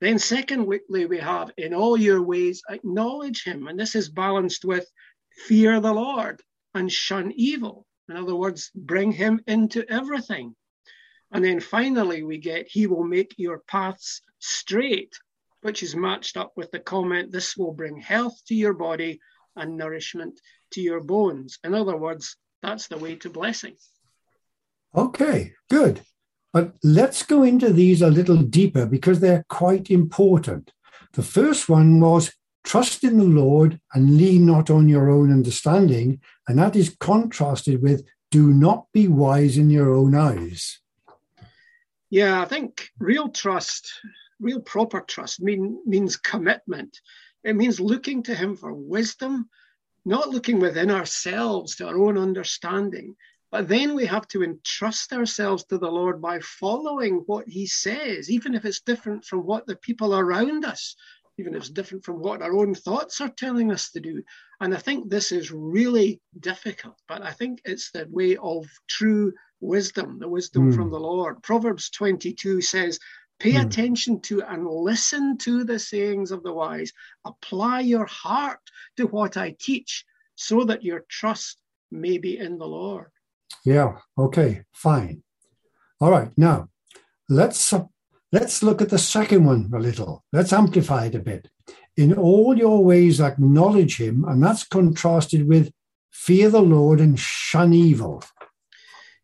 Then, 0.00 0.18
secondly, 0.18 0.80
we 0.88 1.18
have 1.18 1.52
in 1.58 1.74
all 1.74 1.98
your 1.98 2.22
ways 2.22 2.62
acknowledge 2.70 3.44
Him. 3.44 3.68
And 3.68 3.78
this 3.78 3.94
is 3.94 4.08
balanced 4.08 4.64
with 4.64 4.90
fear 5.46 5.78
the 5.78 5.92
Lord 5.92 6.40
and 6.72 6.90
shun 6.90 7.32
evil. 7.32 7.86
In 8.08 8.16
other 8.16 8.34
words, 8.34 8.70
bring 8.74 9.12
Him 9.12 9.42
into 9.46 9.84
everything. 9.92 10.56
And 11.30 11.44
then 11.44 11.60
finally, 11.60 12.22
we 12.22 12.38
get 12.38 12.66
He 12.66 12.86
will 12.86 13.04
make 13.04 13.34
your 13.36 13.58
paths 13.58 14.22
straight 14.38 15.14
which 15.64 15.82
is 15.82 15.96
matched 15.96 16.36
up 16.36 16.52
with 16.56 16.70
the 16.72 16.78
comment, 16.78 17.32
this 17.32 17.56
will 17.56 17.72
bring 17.72 17.96
health 17.96 18.38
to 18.46 18.54
your 18.54 18.74
body 18.74 19.18
and 19.56 19.78
nourishment 19.78 20.38
to 20.70 20.82
your 20.82 21.00
bones. 21.00 21.58
In 21.64 21.74
other 21.74 21.96
words, 21.96 22.36
that's 22.62 22.88
the 22.88 22.98
way 22.98 23.16
to 23.16 23.30
blessing. 23.30 23.74
Okay, 24.94 25.52
good. 25.70 26.02
But 26.52 26.74
let's 26.82 27.22
go 27.22 27.42
into 27.42 27.72
these 27.72 28.02
a 28.02 28.10
little 28.10 28.36
deeper 28.36 28.84
because 28.84 29.20
they're 29.20 29.46
quite 29.48 29.90
important. 29.90 30.70
The 31.14 31.22
first 31.22 31.66
one 31.66 31.98
was 31.98 32.30
trust 32.64 33.02
in 33.02 33.16
the 33.16 33.24
Lord 33.24 33.80
and 33.94 34.18
lean 34.18 34.44
not 34.44 34.68
on 34.68 34.86
your 34.86 35.08
own 35.08 35.32
understanding. 35.32 36.20
And 36.46 36.58
that 36.58 36.76
is 36.76 36.94
contrasted 37.00 37.82
with 37.82 38.04
do 38.30 38.52
not 38.52 38.84
be 38.92 39.08
wise 39.08 39.56
in 39.56 39.70
your 39.70 39.94
own 39.94 40.14
eyes. 40.14 40.80
Yeah, 42.10 42.42
I 42.42 42.44
think 42.44 42.90
real 42.98 43.30
trust 43.30 43.90
real 44.40 44.60
proper 44.60 45.00
trust 45.00 45.40
mean, 45.40 45.80
means 45.86 46.16
commitment. 46.16 47.00
It 47.42 47.56
means 47.56 47.80
looking 47.80 48.22
to 48.24 48.34
him 48.34 48.56
for 48.56 48.72
wisdom, 48.72 49.48
not 50.04 50.30
looking 50.30 50.60
within 50.60 50.90
ourselves 50.90 51.76
to 51.76 51.88
our 51.88 51.98
own 51.98 52.18
understanding, 52.18 53.16
but 53.50 53.68
then 53.68 53.94
we 53.94 54.06
have 54.06 54.26
to 54.28 54.42
entrust 54.42 55.12
ourselves 55.12 55.64
to 55.66 55.78
the 55.78 55.90
Lord 55.90 56.20
by 56.20 56.40
following 56.40 57.22
what 57.26 57.48
he 57.48 57.66
says, 57.66 58.30
even 58.30 58.54
if 58.54 58.64
it's 58.64 58.80
different 58.80 59.24
from 59.24 59.46
what 59.46 59.66
the 59.66 59.76
people 59.76 60.14
around 60.16 60.64
us, 60.64 60.96
even 61.38 61.54
if 61.54 61.60
it's 61.60 61.70
different 61.70 62.04
from 62.04 62.20
what 62.20 62.42
our 62.42 62.52
own 62.52 62.74
thoughts 62.74 63.20
are 63.20 63.28
telling 63.28 63.70
us 63.70 63.90
to 63.92 64.00
do. 64.00 64.22
And 64.60 64.74
I 64.74 64.78
think 64.78 65.08
this 65.08 65.30
is 65.30 65.52
really 65.52 66.20
difficult, 66.40 67.00
but 67.06 67.22
I 67.22 67.30
think 67.30 67.60
it's 67.64 67.90
the 67.90 68.08
way 68.10 68.36
of 68.36 68.66
true 68.88 69.32
wisdom, 69.60 70.18
the 70.18 70.28
wisdom 70.28 70.72
mm. 70.72 70.74
from 70.74 70.90
the 70.90 71.00
Lord. 71.00 71.42
Proverbs 71.42 71.90
22 71.90 72.60
says, 72.60 72.98
Pay 73.44 73.52
mm. 73.52 73.66
attention 73.66 74.20
to 74.20 74.42
and 74.42 74.66
listen 74.66 75.36
to 75.36 75.64
the 75.64 75.78
sayings 75.78 76.30
of 76.30 76.42
the 76.42 76.52
wise. 76.54 76.90
Apply 77.26 77.80
your 77.80 78.06
heart 78.06 78.60
to 78.96 79.06
what 79.06 79.36
I 79.36 79.54
teach 79.60 80.06
so 80.34 80.64
that 80.64 80.82
your 80.82 81.04
trust 81.10 81.58
may 81.90 82.16
be 82.16 82.38
in 82.38 82.56
the 82.56 82.66
Lord. 82.66 83.08
Yeah, 83.62 83.98
okay, 84.16 84.62
fine. 84.72 85.24
All 86.00 86.10
right, 86.10 86.30
now 86.38 86.68
let's 87.28 87.70
uh, 87.70 87.84
let's 88.32 88.62
look 88.62 88.80
at 88.80 88.88
the 88.88 88.98
second 88.98 89.44
one 89.44 89.70
a 89.74 89.78
little. 89.78 90.24
Let's 90.32 90.54
amplify 90.54 91.06
it 91.06 91.14
a 91.14 91.18
bit. 91.18 91.50
In 91.98 92.14
all 92.14 92.56
your 92.56 92.82
ways 92.82 93.20
acknowledge 93.20 94.00
him, 94.00 94.24
and 94.26 94.42
that's 94.42 94.64
contrasted 94.64 95.46
with 95.46 95.70
fear 96.10 96.48
the 96.48 96.62
Lord 96.62 96.98
and 96.98 97.20
shun 97.20 97.74
evil 97.74 98.24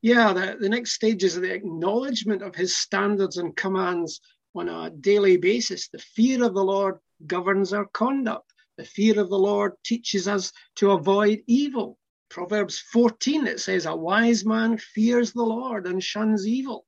yeah, 0.02 0.32
the, 0.32 0.56
the 0.58 0.68
next 0.68 0.92
stage 0.92 1.24
is 1.24 1.34
the 1.34 1.52
acknowledgement 1.52 2.42
of 2.42 2.54
his 2.54 2.76
standards 2.76 3.36
and 3.36 3.56
commands 3.56 4.20
on 4.54 4.68
a 4.68 4.90
daily 4.90 5.36
basis. 5.36 5.88
The 5.88 5.98
fear 5.98 6.44
of 6.44 6.54
the 6.54 6.64
Lord 6.64 6.98
governs 7.26 7.72
our 7.72 7.86
conduct. 7.86 8.52
The 8.78 8.84
fear 8.84 9.20
of 9.20 9.28
the 9.28 9.38
Lord 9.38 9.72
teaches 9.84 10.26
us 10.26 10.52
to 10.76 10.92
avoid 10.92 11.42
evil. 11.46 11.98
Proverbs 12.30 12.78
14, 12.92 13.46
it 13.46 13.60
says, 13.60 13.86
A 13.86 13.94
wise 13.94 14.46
man 14.46 14.78
fears 14.78 15.32
the 15.32 15.42
Lord 15.42 15.86
and 15.86 16.02
shuns 16.02 16.46
evil, 16.46 16.86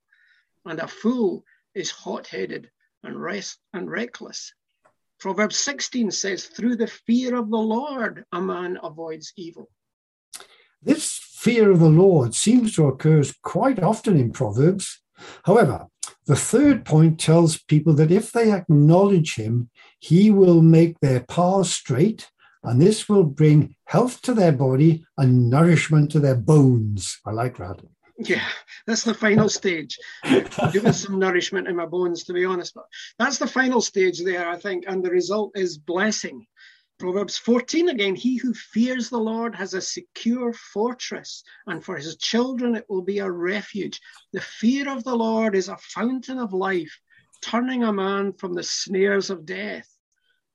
and 0.64 0.78
a 0.78 0.88
fool 0.88 1.44
is 1.74 1.90
hot 1.90 2.28
headed 2.28 2.70
and, 3.02 3.20
rest, 3.20 3.58
and 3.74 3.90
reckless. 3.90 4.54
Proverbs 5.18 5.56
16 5.56 6.10
says, 6.12 6.46
Through 6.46 6.76
the 6.76 6.86
fear 6.86 7.36
of 7.36 7.50
the 7.50 7.58
Lord, 7.58 8.24
a 8.32 8.40
man 8.40 8.78
avoids 8.82 9.32
evil. 9.36 9.68
This 10.80 11.11
fear 11.42 11.72
of 11.72 11.80
the 11.80 11.88
Lord 11.88 12.36
seems 12.36 12.72
to 12.76 12.86
occur 12.86 13.24
quite 13.42 13.82
often 13.82 14.16
in 14.16 14.30
Proverbs. 14.30 15.02
However, 15.44 15.88
the 16.26 16.36
third 16.36 16.84
point 16.84 17.18
tells 17.18 17.60
people 17.64 17.94
that 17.94 18.12
if 18.12 18.30
they 18.30 18.52
acknowledge 18.52 19.34
him, 19.34 19.68
he 19.98 20.30
will 20.30 20.62
make 20.62 21.00
their 21.00 21.18
paths 21.20 21.72
straight, 21.72 22.30
and 22.62 22.80
this 22.80 23.08
will 23.08 23.24
bring 23.24 23.74
health 23.86 24.22
to 24.22 24.34
their 24.34 24.52
body 24.52 25.04
and 25.18 25.50
nourishment 25.50 26.12
to 26.12 26.20
their 26.20 26.36
bones. 26.36 27.18
I 27.26 27.32
like 27.32 27.56
that. 27.56 27.80
Yeah, 28.18 28.46
that's 28.86 29.02
the 29.02 29.14
final 29.14 29.48
stage. 29.48 29.98
Giving 30.72 30.92
some 30.92 31.18
nourishment 31.18 31.66
in 31.66 31.74
my 31.74 31.86
bones, 31.86 32.22
to 32.24 32.32
be 32.32 32.44
honest. 32.44 32.72
But 32.74 32.84
that's 33.18 33.38
the 33.38 33.48
final 33.48 33.80
stage 33.80 34.22
there, 34.22 34.48
I 34.48 34.58
think, 34.58 34.84
and 34.86 35.02
the 35.02 35.10
result 35.10 35.52
is 35.56 35.76
blessing. 35.76 36.46
Proverbs 37.02 37.36
14 37.36 37.88
again, 37.88 38.14
he 38.14 38.36
who 38.36 38.54
fears 38.54 39.10
the 39.10 39.18
Lord 39.18 39.56
has 39.56 39.74
a 39.74 39.80
secure 39.80 40.52
fortress, 40.52 41.42
and 41.66 41.84
for 41.84 41.96
his 41.96 42.16
children 42.16 42.76
it 42.76 42.86
will 42.88 43.02
be 43.02 43.18
a 43.18 43.28
refuge. 43.28 44.00
The 44.32 44.40
fear 44.40 44.88
of 44.88 45.02
the 45.02 45.16
Lord 45.16 45.56
is 45.56 45.68
a 45.68 45.76
fountain 45.78 46.38
of 46.38 46.52
life, 46.52 46.96
turning 47.40 47.82
a 47.82 47.92
man 47.92 48.34
from 48.34 48.54
the 48.54 48.62
snares 48.62 49.30
of 49.30 49.44
death. 49.44 49.88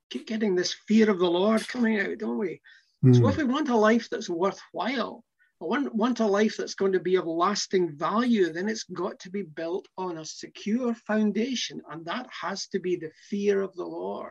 Keep 0.08 0.26
getting 0.26 0.54
this 0.54 0.72
fear 0.72 1.10
of 1.10 1.18
the 1.18 1.30
Lord 1.30 1.68
coming 1.68 2.00
out, 2.00 2.16
don't 2.16 2.38
we? 2.38 2.62
Mm. 3.04 3.14
So 3.14 3.28
if 3.28 3.36
we 3.36 3.44
want 3.44 3.68
a 3.68 3.76
life 3.76 4.08
that's 4.10 4.30
worthwhile, 4.30 5.26
want, 5.60 5.94
want 5.94 6.20
a 6.20 6.26
life 6.26 6.56
that's 6.56 6.74
going 6.74 6.92
to 6.92 7.00
be 7.00 7.16
of 7.16 7.26
lasting 7.26 7.94
value, 7.94 8.54
then 8.54 8.70
it's 8.70 8.84
got 8.84 9.20
to 9.20 9.30
be 9.30 9.42
built 9.42 9.86
on 9.98 10.16
a 10.16 10.24
secure 10.24 10.94
foundation, 10.94 11.82
and 11.90 12.06
that 12.06 12.26
has 12.40 12.68
to 12.68 12.78
be 12.78 12.96
the 12.96 13.12
fear 13.28 13.60
of 13.60 13.74
the 13.74 13.84
Lord. 13.84 14.30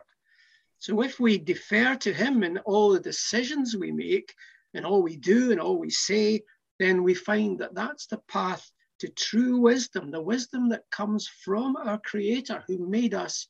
So 0.80 1.02
if 1.02 1.18
we 1.18 1.38
defer 1.38 1.96
to 1.96 2.12
him 2.12 2.42
in 2.42 2.58
all 2.58 2.92
the 2.92 3.00
decisions 3.00 3.76
we 3.76 3.90
make 3.90 4.32
and 4.74 4.86
all 4.86 5.02
we 5.02 5.16
do 5.16 5.50
and 5.50 5.60
all 5.60 5.78
we 5.78 5.90
say, 5.90 6.42
then 6.78 7.02
we 7.02 7.14
find 7.14 7.58
that 7.58 7.74
that's 7.74 8.06
the 8.06 8.20
path 8.28 8.70
to 9.00 9.08
true 9.08 9.58
wisdom, 9.58 10.10
the 10.10 10.20
wisdom 10.20 10.68
that 10.68 10.90
comes 10.90 11.28
from 11.28 11.76
our 11.76 11.98
Creator 11.98 12.64
who 12.66 12.78
made 12.78 13.14
us 13.14 13.48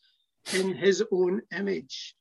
in 0.54 0.74
his 0.74 1.02
own 1.12 1.42
image. 1.52 2.14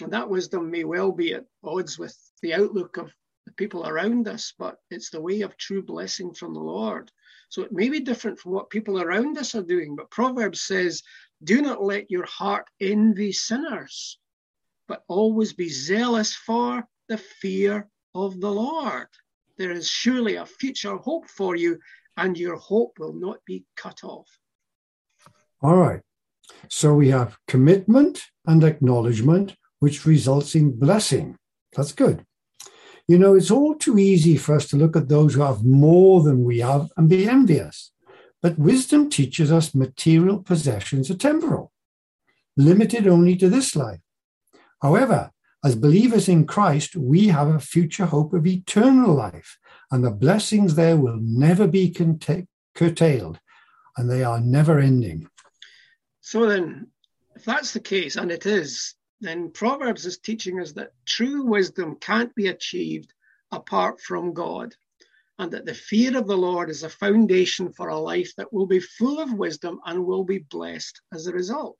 And 0.00 0.12
that 0.12 0.28
wisdom 0.28 0.70
may 0.70 0.84
well 0.84 1.12
be 1.12 1.34
at 1.34 1.44
odds 1.62 1.98
with 1.98 2.16
the 2.42 2.54
outlook 2.54 2.96
of 2.96 3.12
the 3.46 3.52
people 3.52 3.86
around 3.86 4.28
us, 4.28 4.52
but 4.58 4.76
it's 4.90 5.10
the 5.10 5.20
way 5.20 5.42
of 5.42 5.56
true 5.56 5.82
blessing 5.82 6.32
from 6.34 6.54
the 6.54 6.60
Lord. 6.60 7.10
So 7.48 7.62
it 7.62 7.72
may 7.72 7.88
be 7.88 8.00
different 8.00 8.38
from 8.38 8.52
what 8.52 8.70
people 8.70 9.00
around 9.00 9.38
us 9.38 9.54
are 9.54 9.62
doing, 9.62 9.94
but 9.94 10.10
Proverbs 10.10 10.62
says, 10.62 11.02
Do 11.44 11.62
not 11.62 11.82
let 11.82 12.10
your 12.10 12.26
heart 12.26 12.66
envy 12.80 13.32
sinners, 13.32 14.18
but 14.88 15.04
always 15.08 15.52
be 15.52 15.68
zealous 15.68 16.34
for 16.34 16.86
the 17.08 17.18
fear 17.18 17.88
of 18.14 18.40
the 18.40 18.50
Lord. 18.50 19.08
There 19.58 19.72
is 19.72 19.88
surely 19.88 20.36
a 20.36 20.46
future 20.46 20.96
hope 20.96 21.28
for 21.28 21.56
you, 21.56 21.78
and 22.16 22.36
your 22.36 22.56
hope 22.56 22.98
will 22.98 23.14
not 23.14 23.38
be 23.46 23.64
cut 23.76 24.04
off. 24.04 24.28
All 25.62 25.76
right. 25.76 26.00
So 26.68 26.94
we 26.94 27.08
have 27.08 27.38
commitment 27.48 28.22
and 28.46 28.64
acknowledgement, 28.64 29.56
which 29.78 30.06
results 30.06 30.54
in 30.54 30.78
blessing. 30.78 31.36
That's 31.76 31.92
good. 31.92 32.24
You 33.08 33.18
know, 33.18 33.34
it's 33.34 33.50
all 33.50 33.74
too 33.74 33.98
easy 33.98 34.36
for 34.36 34.54
us 34.54 34.68
to 34.68 34.76
look 34.76 34.96
at 34.96 35.08
those 35.08 35.34
who 35.34 35.42
have 35.42 35.64
more 35.64 36.22
than 36.22 36.44
we 36.44 36.60
have 36.60 36.90
and 36.96 37.08
be 37.08 37.28
envious. 37.28 37.92
But 38.40 38.58
wisdom 38.58 39.08
teaches 39.10 39.52
us 39.52 39.74
material 39.74 40.42
possessions 40.42 41.10
are 41.10 41.16
temporal, 41.16 41.72
limited 42.56 43.06
only 43.06 43.36
to 43.36 43.48
this 43.48 43.76
life. 43.76 44.00
However, 44.82 45.30
as 45.64 45.76
believers 45.76 46.28
in 46.28 46.44
Christ, 46.44 46.96
we 46.96 47.28
have 47.28 47.46
a 47.46 47.60
future 47.60 48.04
hope 48.04 48.32
of 48.34 48.48
eternal 48.48 49.14
life, 49.14 49.56
and 49.92 50.04
the 50.04 50.10
blessings 50.10 50.74
there 50.74 50.96
will 50.96 51.18
never 51.22 51.68
be 51.68 51.94
curtailed, 52.74 53.38
and 53.96 54.10
they 54.10 54.24
are 54.24 54.40
never 54.40 54.80
ending. 54.80 55.28
So 56.20 56.46
then, 56.46 56.88
if 57.36 57.44
that's 57.44 57.72
the 57.72 57.80
case, 57.80 58.16
and 58.16 58.32
it 58.32 58.44
is, 58.44 58.96
then 59.20 59.52
Proverbs 59.52 60.04
is 60.04 60.18
teaching 60.18 60.60
us 60.60 60.72
that 60.72 60.90
true 61.06 61.44
wisdom 61.44 61.96
can't 62.00 62.34
be 62.34 62.48
achieved 62.48 63.12
apart 63.52 64.00
from 64.00 64.32
God, 64.32 64.74
and 65.38 65.52
that 65.52 65.64
the 65.64 65.74
fear 65.74 66.18
of 66.18 66.26
the 66.26 66.36
Lord 66.36 66.70
is 66.70 66.82
a 66.82 66.88
foundation 66.88 67.72
for 67.72 67.88
a 67.88 67.98
life 67.98 68.32
that 68.36 68.52
will 68.52 68.66
be 68.66 68.80
full 68.80 69.20
of 69.20 69.32
wisdom 69.32 69.78
and 69.86 70.04
will 70.04 70.24
be 70.24 70.38
blessed 70.38 71.00
as 71.14 71.28
a 71.28 71.32
result. 71.32 71.78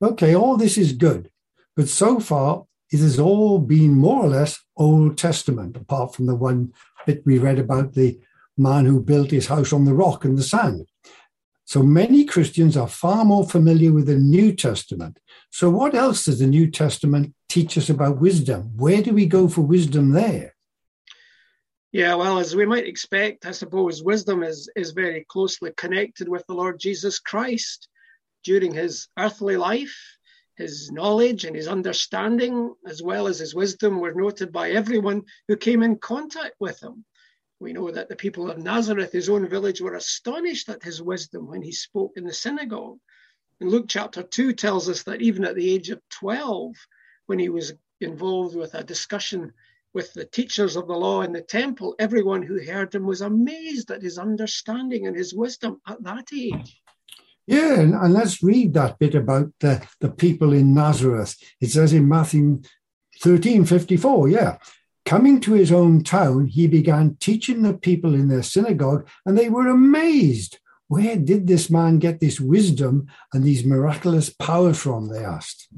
Okay, 0.00 0.34
all 0.34 0.56
this 0.56 0.78
is 0.78 0.94
good. 0.94 1.30
But 1.76 1.88
so 1.88 2.20
far, 2.20 2.64
it 2.90 3.00
has 3.00 3.18
all 3.18 3.58
been 3.58 3.94
more 3.94 4.24
or 4.24 4.28
less 4.28 4.60
Old 4.76 5.18
Testament, 5.18 5.76
apart 5.76 6.14
from 6.14 6.26
the 6.26 6.34
one 6.34 6.72
bit 7.06 7.22
we 7.26 7.38
read 7.38 7.58
about 7.58 7.94
the 7.94 8.18
man 8.56 8.84
who 8.84 9.02
built 9.02 9.30
his 9.30 9.48
house 9.48 9.72
on 9.72 9.84
the 9.84 9.94
rock 9.94 10.24
and 10.24 10.38
the 10.38 10.42
sand. 10.42 10.86
So 11.64 11.82
many 11.82 12.24
Christians 12.24 12.76
are 12.76 12.88
far 12.88 13.24
more 13.24 13.48
familiar 13.48 13.90
with 13.90 14.06
the 14.06 14.16
New 14.16 14.54
Testament. 14.54 15.18
So, 15.50 15.70
what 15.70 15.94
else 15.94 16.26
does 16.26 16.38
the 16.38 16.46
New 16.46 16.70
Testament 16.70 17.34
teach 17.48 17.78
us 17.78 17.88
about 17.88 18.20
wisdom? 18.20 18.76
Where 18.76 19.02
do 19.02 19.14
we 19.14 19.26
go 19.26 19.48
for 19.48 19.62
wisdom 19.62 20.10
there? 20.10 20.54
Yeah, 21.90 22.16
well, 22.16 22.38
as 22.38 22.54
we 22.54 22.66
might 22.66 22.86
expect, 22.86 23.46
I 23.46 23.52
suppose 23.52 24.02
wisdom 24.02 24.42
is, 24.42 24.68
is 24.76 24.90
very 24.90 25.24
closely 25.28 25.72
connected 25.76 26.28
with 26.28 26.44
the 26.48 26.54
Lord 26.54 26.78
Jesus 26.78 27.18
Christ. 27.18 27.88
During 28.42 28.74
his 28.74 29.08
earthly 29.18 29.56
life, 29.56 29.96
his 30.56 30.90
knowledge 30.90 31.44
and 31.44 31.56
his 31.56 31.68
understanding, 31.68 32.74
as 32.86 33.02
well 33.02 33.26
as 33.26 33.38
his 33.38 33.54
wisdom, 33.54 33.98
were 33.98 34.14
noted 34.14 34.52
by 34.52 34.70
everyone 34.70 35.22
who 35.48 35.56
came 35.56 35.82
in 35.82 35.98
contact 35.98 36.54
with 36.60 36.82
him. 36.82 37.04
We 37.60 37.72
know 37.72 37.90
that 37.90 38.08
the 38.08 38.16
people 38.16 38.50
of 38.50 38.58
Nazareth, 38.58 39.12
his 39.12 39.28
own 39.28 39.48
village, 39.48 39.80
were 39.80 39.94
astonished 39.94 40.68
at 40.68 40.82
his 40.82 41.02
wisdom 41.02 41.46
when 41.46 41.62
he 41.62 41.72
spoke 41.72 42.12
in 42.16 42.24
the 42.24 42.32
synagogue. 42.32 42.98
And 43.60 43.70
Luke 43.70 43.86
chapter 43.88 44.22
2 44.22 44.52
tells 44.52 44.88
us 44.88 45.04
that 45.04 45.22
even 45.22 45.44
at 45.44 45.54
the 45.54 45.72
age 45.72 45.90
of 45.90 46.02
12, 46.10 46.74
when 47.26 47.38
he 47.38 47.48
was 47.48 47.72
involved 48.00 48.56
with 48.56 48.74
a 48.74 48.84
discussion 48.84 49.52
with 49.92 50.12
the 50.12 50.26
teachers 50.26 50.76
of 50.76 50.88
the 50.88 50.96
law 50.96 51.22
in 51.22 51.32
the 51.32 51.40
temple, 51.40 51.94
everyone 51.98 52.42
who 52.42 52.60
heard 52.60 52.94
him 52.94 53.06
was 53.06 53.20
amazed 53.20 53.90
at 53.90 54.02
his 54.02 54.18
understanding 54.18 55.06
and 55.06 55.16
his 55.16 55.32
wisdom 55.32 55.80
at 55.86 56.02
that 56.02 56.28
age. 56.32 56.82
Yeah, 57.46 57.80
and, 57.80 57.94
and, 57.94 58.14
let's 58.14 58.42
read 58.42 58.72
that 58.74 58.98
bit 58.98 59.14
about 59.14 59.52
the, 59.60 59.86
the 60.00 60.10
people 60.10 60.52
in 60.52 60.74
Nazareth. 60.74 61.36
It 61.60 61.70
says 61.70 61.92
in 61.92 62.08
Matthew 62.08 62.62
13 63.20 63.66
54, 63.66 64.28
yeah. 64.28 64.58
Coming 65.04 65.40
to 65.40 65.52
his 65.52 65.70
own 65.70 66.02
town, 66.02 66.46
he 66.46 66.66
began 66.66 67.16
teaching 67.20 67.62
the 67.62 67.74
people 67.74 68.14
in 68.14 68.28
their 68.28 68.42
synagogue, 68.42 69.06
and 69.26 69.36
they 69.36 69.50
were 69.50 69.68
amazed. 69.68 70.58
Where 70.88 71.16
did 71.16 71.46
this 71.46 71.68
man 71.70 71.98
get 71.98 72.20
this 72.20 72.40
wisdom 72.40 73.08
and 73.32 73.44
these 73.44 73.64
miraculous 73.64 74.30
powers 74.30 74.78
from? 74.78 75.08
They 75.08 75.22
asked. 75.22 75.68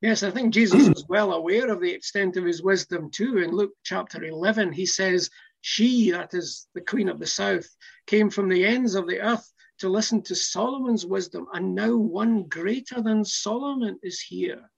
Yes, 0.00 0.22
I 0.22 0.30
think 0.30 0.54
Jesus 0.54 0.88
was 0.88 1.06
well 1.08 1.32
aware 1.32 1.70
of 1.70 1.80
the 1.80 1.90
extent 1.90 2.36
of 2.36 2.44
his 2.44 2.62
wisdom 2.62 3.10
too. 3.10 3.38
In 3.38 3.50
Luke 3.52 3.72
chapter 3.84 4.22
11, 4.22 4.72
he 4.72 4.86
says, 4.86 5.30
She, 5.62 6.10
that 6.12 6.34
is 6.34 6.68
the 6.74 6.82
Queen 6.82 7.08
of 7.08 7.18
the 7.18 7.26
South, 7.26 7.66
came 8.06 8.30
from 8.30 8.48
the 8.48 8.64
ends 8.64 8.94
of 8.94 9.08
the 9.08 9.20
earth 9.20 9.50
to 9.84 9.90
listen 9.90 10.22
to 10.22 10.34
Solomon's 10.34 11.04
wisdom, 11.04 11.46
and 11.52 11.74
now 11.74 11.94
one 11.94 12.44
greater 12.44 13.02
than 13.02 13.22
Solomon 13.22 13.98
is 14.02 14.18
here. 14.18 14.70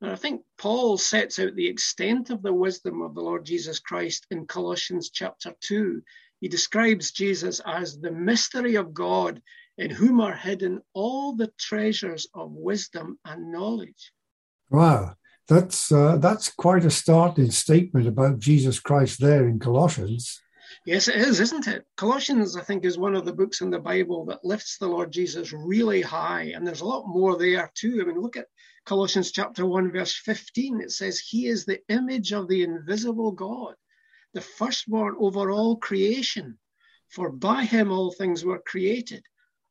And 0.00 0.12
I 0.12 0.14
think 0.14 0.42
Paul 0.58 0.96
sets 0.96 1.40
out 1.40 1.56
the 1.56 1.66
extent 1.66 2.30
of 2.30 2.40
the 2.40 2.54
wisdom 2.54 3.02
of 3.02 3.16
the 3.16 3.20
Lord 3.20 3.44
Jesus 3.44 3.80
Christ 3.80 4.28
in 4.30 4.46
Colossians 4.46 5.10
chapter 5.10 5.52
2. 5.58 6.00
He 6.40 6.46
describes 6.46 7.10
Jesus 7.10 7.60
as 7.66 7.98
the 7.98 8.12
mystery 8.12 8.76
of 8.76 8.94
God 8.94 9.42
in 9.76 9.90
whom 9.90 10.20
are 10.20 10.36
hidden 10.36 10.82
all 10.92 11.34
the 11.34 11.52
treasures 11.58 12.28
of 12.32 12.52
wisdom 12.52 13.18
and 13.24 13.50
knowledge. 13.50 14.12
Wow, 14.70 15.16
that's 15.48 15.90
uh, 15.90 16.18
that's 16.18 16.48
quite 16.48 16.84
a 16.84 16.92
startling 16.92 17.50
statement 17.50 18.06
about 18.06 18.38
Jesus 18.38 18.78
Christ 18.78 19.20
there 19.20 19.48
in 19.48 19.58
Colossians. 19.58 20.40
Yes, 20.84 21.06
it 21.06 21.14
is, 21.14 21.38
isn't 21.38 21.68
it? 21.68 21.86
Colossians, 21.96 22.56
I 22.56 22.62
think, 22.62 22.84
is 22.84 22.98
one 22.98 23.14
of 23.14 23.24
the 23.24 23.32
books 23.32 23.60
in 23.60 23.70
the 23.70 23.78
Bible 23.78 24.24
that 24.26 24.44
lifts 24.44 24.78
the 24.78 24.88
Lord 24.88 25.12
Jesus 25.12 25.52
really 25.52 26.00
high, 26.00 26.52
and 26.54 26.66
there's 26.66 26.80
a 26.80 26.86
lot 26.86 27.06
more 27.06 27.38
there 27.38 27.70
too. 27.74 28.00
I 28.00 28.04
mean, 28.04 28.20
look 28.20 28.36
at 28.36 28.48
Colossians 28.84 29.30
chapter 29.30 29.64
1, 29.64 29.92
verse 29.92 30.16
15. 30.16 30.80
It 30.80 30.90
says, 30.90 31.20
He 31.20 31.46
is 31.46 31.64
the 31.64 31.80
image 31.88 32.32
of 32.32 32.48
the 32.48 32.64
invisible 32.64 33.30
God, 33.30 33.76
the 34.34 34.40
firstborn 34.40 35.14
over 35.20 35.52
all 35.52 35.76
creation. 35.76 36.58
For 37.10 37.30
by 37.30 37.64
him 37.64 37.92
all 37.92 38.10
things 38.10 38.44
were 38.44 38.58
created. 38.58 39.24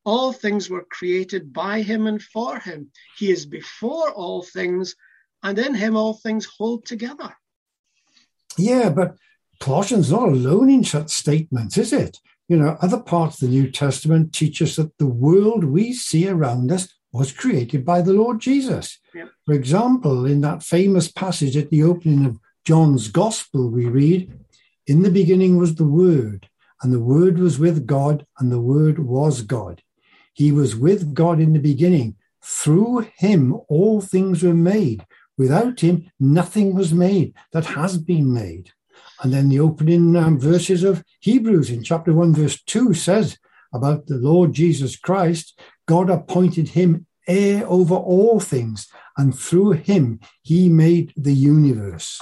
All 0.05 0.31
things 0.31 0.69
were 0.69 0.85
created 0.89 1.51
by 1.51 1.81
him 1.81 2.07
and 2.07 2.21
for 2.21 2.57
him. 2.57 2.91
He 3.17 3.31
is 3.31 3.45
before 3.45 4.11
all 4.11 4.43
things, 4.43 4.95
and 5.43 5.59
in 5.59 5.73
him 5.73 5.97
all 5.97 6.13
things 6.13 6.45
hold 6.45 6.85
together. 6.85 7.35
Yeah, 8.57 8.89
but 8.89 9.17
Colossians 9.61 10.11
not 10.11 10.27
alone 10.27 10.69
in 10.69 10.83
such 10.83 11.09
statements, 11.09 11.77
is 11.77 11.93
it? 11.93 12.17
You 12.49 12.57
know, 12.57 12.77
other 12.81 12.99
parts 12.99 13.41
of 13.41 13.47
the 13.47 13.55
New 13.55 13.71
Testament 13.71 14.33
teach 14.33 14.61
us 14.61 14.75
that 14.75 14.97
the 14.97 15.05
world 15.05 15.63
we 15.63 15.93
see 15.93 16.27
around 16.27 16.71
us 16.71 16.89
was 17.13 17.31
created 17.31 17.85
by 17.85 18.01
the 18.01 18.13
Lord 18.13 18.39
Jesus. 18.41 18.97
Yeah. 19.13 19.25
For 19.45 19.53
example, 19.53 20.25
in 20.25 20.41
that 20.41 20.63
famous 20.63 21.09
passage 21.11 21.55
at 21.55 21.69
the 21.69 21.83
opening 21.83 22.25
of 22.25 22.39
John's 22.65 23.07
Gospel, 23.07 23.69
we 23.69 23.85
read, 23.85 24.33
In 24.87 25.03
the 25.03 25.11
beginning 25.11 25.57
was 25.57 25.75
the 25.75 25.87
Word, 25.87 26.49
and 26.81 26.91
the 26.91 26.99
Word 26.99 27.37
was 27.37 27.59
with 27.59 27.85
God, 27.85 28.25
and 28.39 28.51
the 28.51 28.61
Word 28.61 28.99
was 28.99 29.43
God. 29.43 29.83
He 30.33 30.51
was 30.51 30.75
with 30.75 31.13
God 31.13 31.39
in 31.39 31.53
the 31.53 31.59
beginning. 31.59 32.15
Through 32.43 33.07
him, 33.15 33.59
all 33.69 34.01
things 34.01 34.41
were 34.41 34.55
made. 34.55 35.05
Without 35.37 35.81
him, 35.81 36.09
nothing 36.19 36.73
was 36.73 36.93
made 36.93 37.35
that 37.51 37.65
has 37.65 37.97
been 37.97 38.33
made. 38.33 38.71
And 39.21 39.33
then 39.33 39.49
the 39.49 39.59
opening 39.59 40.15
um, 40.15 40.39
verses 40.39 40.83
of 40.83 41.03
Hebrews 41.19 41.69
in 41.69 41.83
chapter 41.83 42.13
1, 42.13 42.33
verse 42.33 42.61
2 42.63 42.93
says 42.93 43.37
about 43.73 44.07
the 44.07 44.17
Lord 44.17 44.53
Jesus 44.53 44.95
Christ 44.95 45.59
God 45.87 46.09
appointed 46.09 46.69
him 46.69 47.05
heir 47.27 47.65
over 47.67 47.95
all 47.95 48.39
things, 48.39 48.87
and 49.17 49.37
through 49.37 49.71
him 49.71 50.19
he 50.41 50.69
made 50.69 51.13
the 51.15 51.33
universe. 51.33 52.21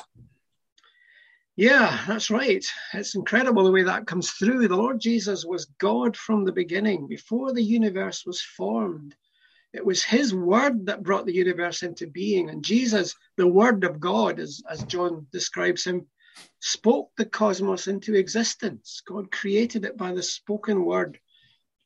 Yeah, 1.55 1.99
that's 2.07 2.31
right. 2.31 2.65
It's 2.93 3.15
incredible 3.15 3.65
the 3.65 3.71
way 3.71 3.83
that 3.83 4.07
comes 4.07 4.31
through. 4.31 4.67
The 4.67 4.75
Lord 4.77 4.99
Jesus 4.99 5.45
was 5.45 5.65
God 5.77 6.15
from 6.15 6.45
the 6.45 6.53
beginning, 6.53 7.07
before 7.07 7.53
the 7.53 7.63
universe 7.63 8.25
was 8.25 8.41
formed. 8.41 9.13
It 9.73 9.85
was 9.85 10.01
his 10.01 10.33
word 10.33 10.85
that 10.85 11.03
brought 11.03 11.25
the 11.25 11.35
universe 11.35 11.83
into 11.83 12.07
being. 12.07 12.49
And 12.49 12.63
Jesus, 12.63 13.13
the 13.37 13.47
word 13.47 13.83
of 13.83 13.99
God, 13.99 14.39
as, 14.39 14.63
as 14.69 14.83
John 14.83 15.27
describes 15.31 15.83
him, 15.85 16.07
spoke 16.59 17.11
the 17.17 17.25
cosmos 17.25 17.87
into 17.87 18.15
existence. 18.15 19.01
God 19.07 19.31
created 19.31 19.85
it 19.85 19.97
by 19.97 20.13
the 20.13 20.23
spoken 20.23 20.85
word. 20.85 21.19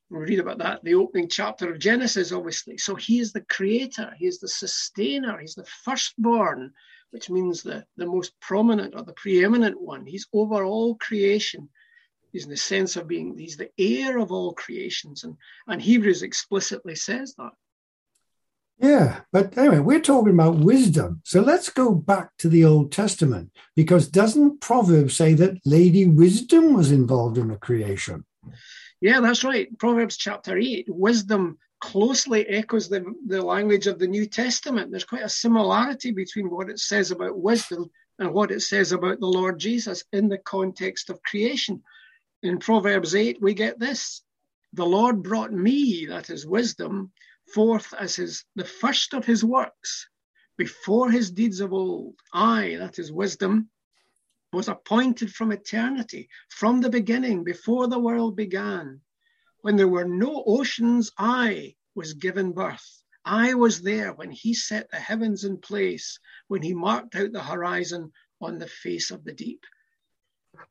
We 0.10 0.20
read 0.20 0.40
about 0.40 0.60
that, 0.60 0.84
the 0.84 0.96
opening 0.96 1.28
chapter 1.28 1.72
of 1.72 1.80
Genesis, 1.80 2.32
obviously. 2.32 2.78
So 2.78 2.96
he 2.96 3.20
is 3.20 3.34
the 3.34 3.42
creator, 3.42 4.14
he 4.18 4.28
is 4.28 4.40
the 4.40 4.48
sustainer, 4.48 5.40
he's 5.40 5.56
the 5.56 5.66
firstborn 5.84 6.74
which 7.14 7.30
means 7.30 7.62
the, 7.62 7.86
the 7.96 8.08
most 8.08 8.34
prominent 8.42 8.96
or 8.96 9.04
the 9.04 9.14
preeminent 9.14 9.80
one. 9.80 10.04
He's 10.04 10.28
over 10.34 10.64
all 10.64 10.96
creation. 10.96 11.70
He's 12.32 12.46
in 12.46 12.50
the 12.50 12.58
sense 12.58 12.96
of 12.96 13.08
being, 13.08 13.38
he's 13.38 13.56
the 13.56 13.70
heir 13.78 14.18
of 14.18 14.32
all 14.32 14.56
creations. 14.56 15.24
And, 15.24 15.38
and 15.68 15.80
Hebrews 15.80 16.24
explicitly 16.24 16.96
says 16.96 17.36
that. 17.38 17.52
Yeah, 18.84 19.22
but 19.32 19.58
anyway, 19.58 19.80
we're 19.80 20.02
talking 20.02 20.34
about 20.34 20.58
wisdom. 20.58 21.22
So 21.24 21.40
let's 21.40 21.70
go 21.70 21.96
back 21.96 22.32
to 22.40 22.50
the 22.50 22.66
Old 22.66 22.92
Testament 22.92 23.50
because 23.78 24.10
doesn't 24.10 24.60
Proverbs 24.60 25.16
say 25.16 25.34
that 25.36 25.66
Lady 25.66 26.06
Wisdom 26.06 26.74
was 26.74 26.92
involved 26.92 27.38
in 27.38 27.48
the 27.48 27.56
creation? 27.56 28.26
Yeah, 29.00 29.22
that's 29.22 29.46
right. 29.46 29.70
Proverbs 29.80 30.18
chapter 30.18 30.58
8 30.58 30.88
wisdom 30.90 31.60
closely 31.80 32.46
echoes 32.50 32.90
the, 32.90 33.06
the 33.26 33.42
language 33.42 33.88
of 33.88 34.00
the 34.00 34.08
New 34.08 34.26
Testament. 34.26 34.92
There's 34.92 35.06
quite 35.06 35.24
a 35.24 35.30
similarity 35.30 36.12
between 36.12 36.50
what 36.50 36.70
it 36.70 36.80
says 36.80 37.12
about 37.12 37.40
wisdom 37.40 37.90
and 38.20 38.34
what 38.34 38.52
it 38.52 38.64
says 38.64 38.92
about 38.92 39.22
the 39.22 39.28
Lord 39.28 39.60
Jesus 39.60 40.04
in 40.12 40.28
the 40.28 40.40
context 40.40 41.10
of 41.10 41.24
creation. 41.24 41.82
In 42.42 42.60
Proverbs 42.60 43.16
8, 43.16 43.42
we 43.42 43.54
get 43.54 43.80
this 43.80 44.24
The 44.74 44.86
Lord 44.86 45.24
brought 45.24 45.54
me, 45.54 46.08
that 46.08 46.30
is 46.30 46.46
wisdom, 46.46 47.14
forth 47.54 47.94
as 47.98 48.16
his, 48.16 48.46
the 48.56 48.66
first 48.66 49.14
of 49.14 49.26
his 49.26 49.44
works, 49.44 50.08
before 50.58 51.12
his 51.12 51.32
deeds 51.32 51.60
of 51.60 51.74
old. 51.74 52.16
I, 52.34 52.76
that 52.80 53.00
is 53.00 53.12
wisdom, 53.12 53.70
was 54.52 54.68
appointed 54.68 55.34
from 55.34 55.52
eternity, 55.52 56.30
from 56.50 56.82
the 56.82 56.90
beginning, 56.90 57.44
before 57.44 57.88
the 57.88 58.00
world 58.00 58.36
began. 58.36 59.02
When 59.62 59.78
there 59.78 59.88
were 59.88 60.06
no 60.06 60.44
oceans, 60.46 61.12
I 61.18 61.76
was 61.96 62.14
given 62.14 62.52
birth. 62.52 63.04
I 63.26 63.54
was 63.54 63.82
there 63.82 64.14
when 64.14 64.32
he 64.32 64.54
set 64.54 64.92
the 64.92 65.00
heavens 65.00 65.44
in 65.44 65.58
place, 65.58 66.20
when 66.48 66.62
he 66.62 66.74
marked 66.74 67.16
out 67.16 67.32
the 67.32 67.44
horizon 67.44 68.12
on 68.42 68.60
the 68.60 68.68
face 68.68 69.12
of 69.12 69.24
the 69.24 69.34
deep. 69.34 69.64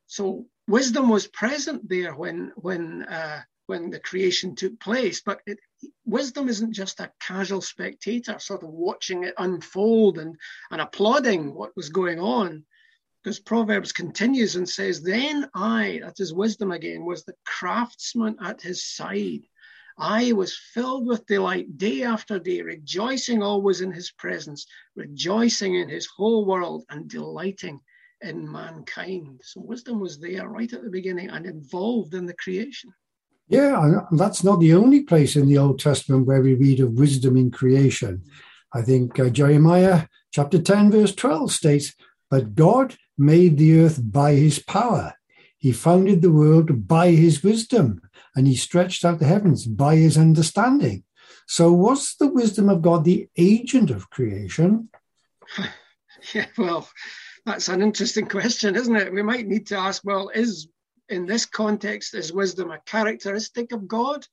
So 0.07 0.47
wisdom 0.69 1.09
was 1.09 1.27
present 1.27 1.89
there 1.89 2.15
when 2.15 2.53
when 2.57 3.03
uh, 3.05 3.43
when 3.67 3.91
the 3.91 4.01
creation 4.01 4.55
took 4.55 4.79
place, 4.79 5.23
but 5.23 5.41
it, 5.47 5.59
wisdom 6.05 6.49
isn't 6.49 6.73
just 6.73 7.01
a 7.01 7.13
casual 7.21 7.61
spectator, 7.61 8.39
sort 8.39 8.63
of 8.63 8.71
watching 8.71 9.25
it 9.25 9.35
unfold 9.39 10.19
and 10.19 10.37
and 10.71 10.81
applauding 10.81 11.55
what 11.55 11.77
was 11.77 11.89
going 11.89 12.21
on 12.21 12.65
because 13.23 13.39
Proverbs 13.39 13.93
continues 13.93 14.57
and 14.57 14.69
says, 14.69 15.01
Then 15.01 15.49
I, 15.55 16.01
that 16.03 16.19
is 16.19 16.35
wisdom 16.35 16.73
again, 16.73 17.05
was 17.05 17.25
the 17.25 17.35
craftsman 17.45 18.37
at 18.43 18.61
his 18.61 18.85
side. 18.85 19.43
I 19.97 20.33
was 20.33 20.57
filled 20.57 21.07
with 21.07 21.27
delight 21.27 21.79
day 21.79 22.03
after 22.03 22.39
day, 22.39 22.63
rejoicing 22.63 23.43
always 23.43 23.81
in 23.81 23.93
his 23.93 24.11
presence, 24.11 24.67
rejoicing 24.97 25.77
in 25.77 25.89
his 25.89 26.07
whole 26.07 26.47
world, 26.47 26.85
and 26.91 27.09
delighting 27.09 27.81
in 28.23 28.51
mankind. 28.51 29.41
So 29.45 29.61
wisdom 29.61 30.01
was 30.01 30.19
there 30.19 30.49
right 30.49 30.73
at 30.73 30.83
the 30.83 30.91
beginning 30.91 31.29
and 31.31 31.47
involved 31.47 32.15
in 32.15 32.27
the 32.27 32.35
creation. 32.35 32.93
Yeah, 33.53 34.07
that's 34.13 34.43
not 34.43 34.61
the 34.61 34.73
only 34.73 35.03
place 35.03 35.37
in 35.37 35.47
the 35.47 35.59
Old 35.59 35.79
Testament 35.79 36.27
where 36.27 36.41
we 36.41 36.55
read 36.55 36.81
of 36.81 36.93
wisdom 36.93 37.37
in 37.37 37.51
creation. 37.51 38.25
I 38.73 38.81
think 38.81 39.21
uh, 39.21 39.29
Jeremiah 39.29 40.07
chapter 40.33 40.59
10, 40.59 40.91
verse 40.91 41.15
12 41.15 41.53
states, 41.53 41.93
But 42.31 42.55
God 42.55 42.97
made 43.19 43.59
the 43.59 43.81
earth 43.81 44.01
by 44.03 44.37
his 44.37 44.59
power. 44.59 45.13
He 45.59 45.71
founded 45.71 46.23
the 46.23 46.33
world 46.33 46.89
by 46.89 47.11
his 47.11 47.43
wisdom, 47.43 48.01
and 48.35 48.47
he 48.47 48.57
stretched 48.57 49.05
out 49.05 49.19
the 49.19 49.27
heavens 49.27 49.67
by 49.67 49.97
his 49.97 50.17
understanding. 50.17 51.05
So, 51.47 51.75
was 51.75 52.15
the 52.19 52.29
wisdom 52.29 52.71
of 52.71 52.81
God 52.81 53.05
the 53.05 53.29
agent 53.37 53.91
of 53.91 54.09
creation? 54.09 54.89
Yeah, 56.33 56.47
well, 56.57 56.89
that's 57.45 57.69
an 57.69 57.83
interesting 57.83 58.27
question, 58.29 58.77
isn't 58.77 58.95
it? 58.95 59.13
We 59.13 59.23
might 59.23 59.49
need 59.49 59.67
to 59.67 59.77
ask 59.77 60.03
well, 60.05 60.29
is 60.29 60.69
in 61.09 61.27
this 61.27 61.47
context, 61.47 62.15
is 62.15 62.33
wisdom 62.33 62.71
a 62.71 62.81
characteristic 62.87 63.73
of 63.73 63.89
God? 63.89 64.27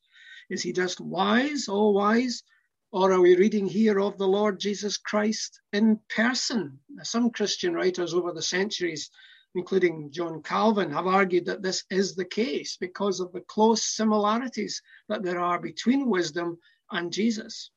Is 0.49 0.61
he 0.63 0.71
just 0.71 0.99
wise, 0.99 1.67
all 1.67 1.93
wise? 1.93 2.43
Or 2.91 3.11
are 3.11 3.21
we 3.21 3.35
reading 3.35 3.67
here 3.67 3.99
of 3.99 4.17
the 4.17 4.27
Lord 4.27 4.59
Jesus 4.59 4.97
Christ 4.97 5.61
in 5.73 5.99
person? 6.15 6.79
Some 7.03 7.29
Christian 7.29 7.73
writers 7.73 8.13
over 8.13 8.31
the 8.31 8.41
centuries, 8.41 9.11
including 9.53 10.11
John 10.11 10.41
Calvin, 10.41 10.91
have 10.91 11.05
argued 11.05 11.45
that 11.45 11.61
this 11.61 11.83
is 11.91 12.15
the 12.15 12.25
case 12.25 12.77
because 12.79 13.19
of 13.19 13.31
the 13.31 13.41
close 13.41 13.83
similarities 13.83 14.81
that 15.07 15.21
there 15.21 15.39
are 15.39 15.59
between 15.59 16.09
wisdom 16.09 16.57
and 16.91 17.13
Jesus. 17.13 17.69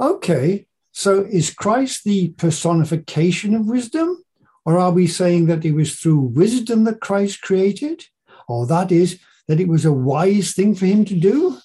Okay, 0.00 0.66
so 0.92 1.24
is 1.24 1.50
Christ 1.50 2.04
the 2.04 2.28
personification 2.28 3.54
of 3.54 3.66
wisdom? 3.66 4.24
Or 4.64 4.78
are 4.78 4.90
we 4.90 5.06
saying 5.06 5.46
that 5.46 5.64
it 5.64 5.72
was 5.72 5.96
through 5.96 6.20
wisdom 6.20 6.84
that 6.84 7.00
Christ 7.00 7.40
created? 7.40 8.04
Or 8.48 8.66
that 8.66 8.92
is, 8.92 9.20
that 9.46 9.60
it 9.60 9.68
was 9.68 9.84
a 9.84 9.92
wise 9.92 10.52
thing 10.52 10.74
for 10.74 10.86
him 10.86 11.04
to 11.06 11.14
do? 11.14 11.58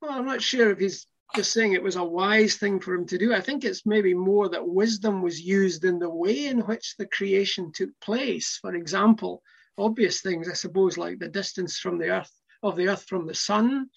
Well, 0.00 0.12
I'm 0.12 0.26
not 0.26 0.42
sure 0.42 0.70
if 0.70 0.78
he's 0.78 1.06
just 1.34 1.52
saying 1.52 1.72
it 1.72 1.82
was 1.82 1.96
a 1.96 2.04
wise 2.04 2.56
thing 2.56 2.80
for 2.80 2.94
him 2.94 3.06
to 3.06 3.18
do. 3.18 3.34
I 3.34 3.40
think 3.40 3.64
it's 3.64 3.86
maybe 3.86 4.14
more 4.14 4.48
that 4.48 4.66
wisdom 4.66 5.22
was 5.22 5.40
used 5.40 5.84
in 5.84 5.98
the 5.98 6.10
way 6.10 6.46
in 6.46 6.60
which 6.60 6.94
the 6.96 7.06
creation 7.06 7.72
took 7.72 7.90
place. 8.00 8.58
For 8.60 8.74
example, 8.74 9.42
obvious 9.78 10.20
things, 10.20 10.48
I 10.48 10.54
suppose, 10.54 10.96
like 10.96 11.18
the 11.18 11.28
distance 11.28 11.78
from 11.78 11.98
the 11.98 12.10
earth 12.10 12.32
of 12.62 12.76
the 12.76 12.88
earth 12.88 13.04
from 13.04 13.26
the 13.26 13.34
sun, 13.34 13.88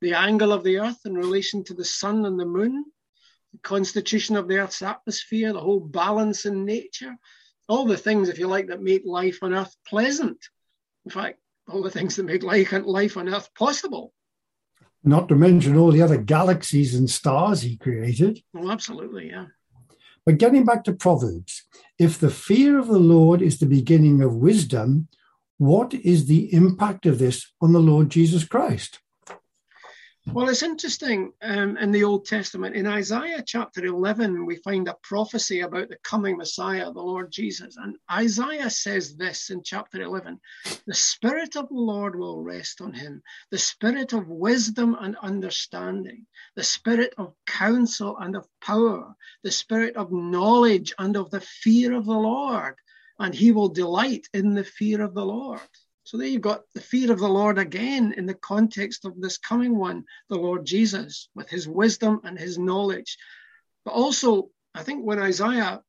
the 0.00 0.14
angle 0.14 0.52
of 0.52 0.64
the 0.64 0.78
earth 0.78 0.98
in 1.04 1.14
relation 1.14 1.64
to 1.64 1.74
the 1.74 1.84
sun 1.84 2.24
and 2.24 2.38
the 2.38 2.46
moon, 2.46 2.84
the 3.52 3.58
constitution 3.60 4.36
of 4.36 4.48
the 4.48 4.58
earth's 4.58 4.82
atmosphere, 4.82 5.52
the 5.52 5.60
whole 5.60 5.80
balance 5.80 6.46
in 6.46 6.64
nature, 6.64 7.16
all 7.68 7.84
the 7.84 7.96
things, 7.96 8.28
if 8.28 8.38
you 8.38 8.46
like, 8.46 8.68
that 8.68 8.82
make 8.82 9.02
life 9.04 9.38
on 9.42 9.54
earth 9.54 9.74
pleasant. 9.86 10.38
In 11.04 11.10
fact, 11.10 11.38
all 11.68 11.82
the 11.82 11.90
things 11.90 12.16
that 12.16 12.24
make 12.24 12.42
life, 12.42 12.72
life 12.72 13.16
on 13.16 13.28
earth 13.28 13.48
possible. 13.54 14.12
Not 15.04 15.28
to 15.28 15.34
mention 15.34 15.76
all 15.76 15.92
the 15.92 16.02
other 16.02 16.16
galaxies 16.16 16.94
and 16.94 17.08
stars 17.08 17.62
he 17.62 17.76
created. 17.76 18.42
Oh, 18.56 18.70
absolutely, 18.70 19.30
yeah. 19.30 19.46
But 20.26 20.38
getting 20.38 20.64
back 20.64 20.84
to 20.84 20.92
Proverbs, 20.92 21.64
if 21.98 22.18
the 22.18 22.30
fear 22.30 22.78
of 22.78 22.88
the 22.88 22.98
Lord 22.98 23.40
is 23.40 23.58
the 23.58 23.66
beginning 23.66 24.20
of 24.22 24.34
wisdom, 24.34 25.08
what 25.56 25.94
is 25.94 26.26
the 26.26 26.52
impact 26.52 27.06
of 27.06 27.18
this 27.18 27.52
on 27.60 27.72
the 27.72 27.80
Lord 27.80 28.10
Jesus 28.10 28.44
Christ? 28.44 29.00
Well, 30.34 30.50
it's 30.50 30.62
interesting 30.62 31.32
um, 31.40 31.78
in 31.78 31.90
the 31.90 32.04
Old 32.04 32.26
Testament. 32.26 32.76
In 32.76 32.86
Isaiah 32.86 33.42
chapter 33.44 33.86
11, 33.86 34.44
we 34.44 34.56
find 34.56 34.86
a 34.86 34.96
prophecy 35.02 35.60
about 35.60 35.88
the 35.88 35.96
coming 36.04 36.36
Messiah, 36.36 36.92
the 36.92 37.00
Lord 37.00 37.32
Jesus. 37.32 37.78
And 37.78 37.96
Isaiah 38.12 38.68
says 38.68 39.16
this 39.16 39.48
in 39.48 39.62
chapter 39.62 40.02
11 40.02 40.38
The 40.86 40.94
Spirit 40.94 41.56
of 41.56 41.70
the 41.70 41.74
Lord 41.74 42.14
will 42.14 42.42
rest 42.42 42.82
on 42.82 42.92
him, 42.92 43.22
the 43.50 43.58
Spirit 43.58 44.12
of 44.12 44.28
wisdom 44.28 44.94
and 45.00 45.16
understanding, 45.16 46.26
the 46.56 46.64
Spirit 46.64 47.14
of 47.16 47.32
counsel 47.46 48.18
and 48.18 48.36
of 48.36 48.46
power, 48.60 49.14
the 49.42 49.50
Spirit 49.50 49.96
of 49.96 50.12
knowledge 50.12 50.92
and 50.98 51.16
of 51.16 51.30
the 51.30 51.40
fear 51.40 51.94
of 51.94 52.04
the 52.04 52.12
Lord. 52.12 52.74
And 53.18 53.34
he 53.34 53.50
will 53.50 53.70
delight 53.70 54.28
in 54.34 54.52
the 54.52 54.64
fear 54.64 55.02
of 55.02 55.14
the 55.14 55.24
Lord. 55.24 55.60
So 56.08 56.16
there 56.16 56.26
you've 56.26 56.40
got 56.40 56.62
the 56.72 56.80
fear 56.80 57.12
of 57.12 57.18
the 57.18 57.28
Lord 57.28 57.58
again 57.58 58.14
in 58.16 58.24
the 58.24 58.32
context 58.32 59.04
of 59.04 59.20
this 59.20 59.36
coming 59.36 59.76
one, 59.76 60.06
the 60.30 60.38
Lord 60.38 60.64
Jesus, 60.64 61.28
with 61.34 61.50
his 61.50 61.68
wisdom 61.68 62.22
and 62.24 62.38
his 62.38 62.56
knowledge. 62.56 63.18
But 63.84 63.92
also, 63.92 64.48
I 64.74 64.84
think 64.84 65.04
when 65.04 65.18
Isaiah 65.18 65.82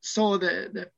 saw 0.00 0.38
the, 0.38 0.70
the 0.72 0.90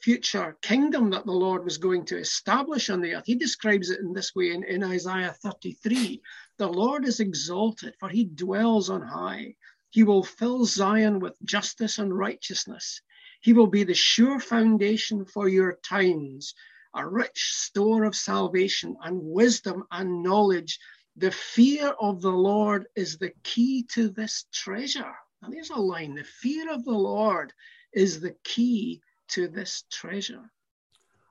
future 0.00 0.58
kingdom 0.60 1.10
that 1.10 1.24
the 1.24 1.30
Lord 1.30 1.62
was 1.62 1.78
going 1.78 2.04
to 2.06 2.18
establish 2.18 2.90
on 2.90 3.00
the 3.00 3.14
earth, 3.14 3.26
he 3.26 3.36
describes 3.36 3.90
it 3.90 4.00
in 4.00 4.12
this 4.12 4.34
way 4.34 4.50
in, 4.50 4.64
in 4.64 4.82
Isaiah 4.82 5.36
33 5.40 6.20
The 6.56 6.66
Lord 6.66 7.06
is 7.06 7.20
exalted, 7.20 7.94
for 8.00 8.08
he 8.08 8.24
dwells 8.24 8.90
on 8.90 9.02
high. 9.02 9.54
He 9.90 10.02
will 10.02 10.24
fill 10.24 10.64
Zion 10.64 11.20
with 11.20 11.40
justice 11.44 11.98
and 11.98 12.12
righteousness. 12.12 13.02
He 13.40 13.52
will 13.52 13.68
be 13.68 13.84
the 13.84 13.94
sure 13.94 14.40
foundation 14.40 15.24
for 15.26 15.48
your 15.48 15.78
times 15.84 16.54
a 16.98 17.06
rich 17.06 17.52
store 17.54 18.04
of 18.04 18.14
salvation 18.14 18.96
and 19.04 19.18
wisdom 19.22 19.84
and 19.90 20.22
knowledge. 20.22 20.78
The 21.16 21.30
fear 21.30 21.94
of 22.00 22.20
the 22.20 22.32
Lord 22.32 22.86
is 22.96 23.16
the 23.16 23.32
key 23.44 23.84
to 23.94 24.08
this 24.08 24.46
treasure. 24.52 25.14
And 25.42 25.52
there's 25.52 25.70
a 25.70 25.76
line 25.76 26.14
the 26.14 26.24
fear 26.24 26.72
of 26.72 26.84
the 26.84 26.90
Lord 26.90 27.52
is 27.92 28.20
the 28.20 28.34
key 28.44 29.00
to 29.28 29.46
this 29.48 29.84
treasure. 29.90 30.50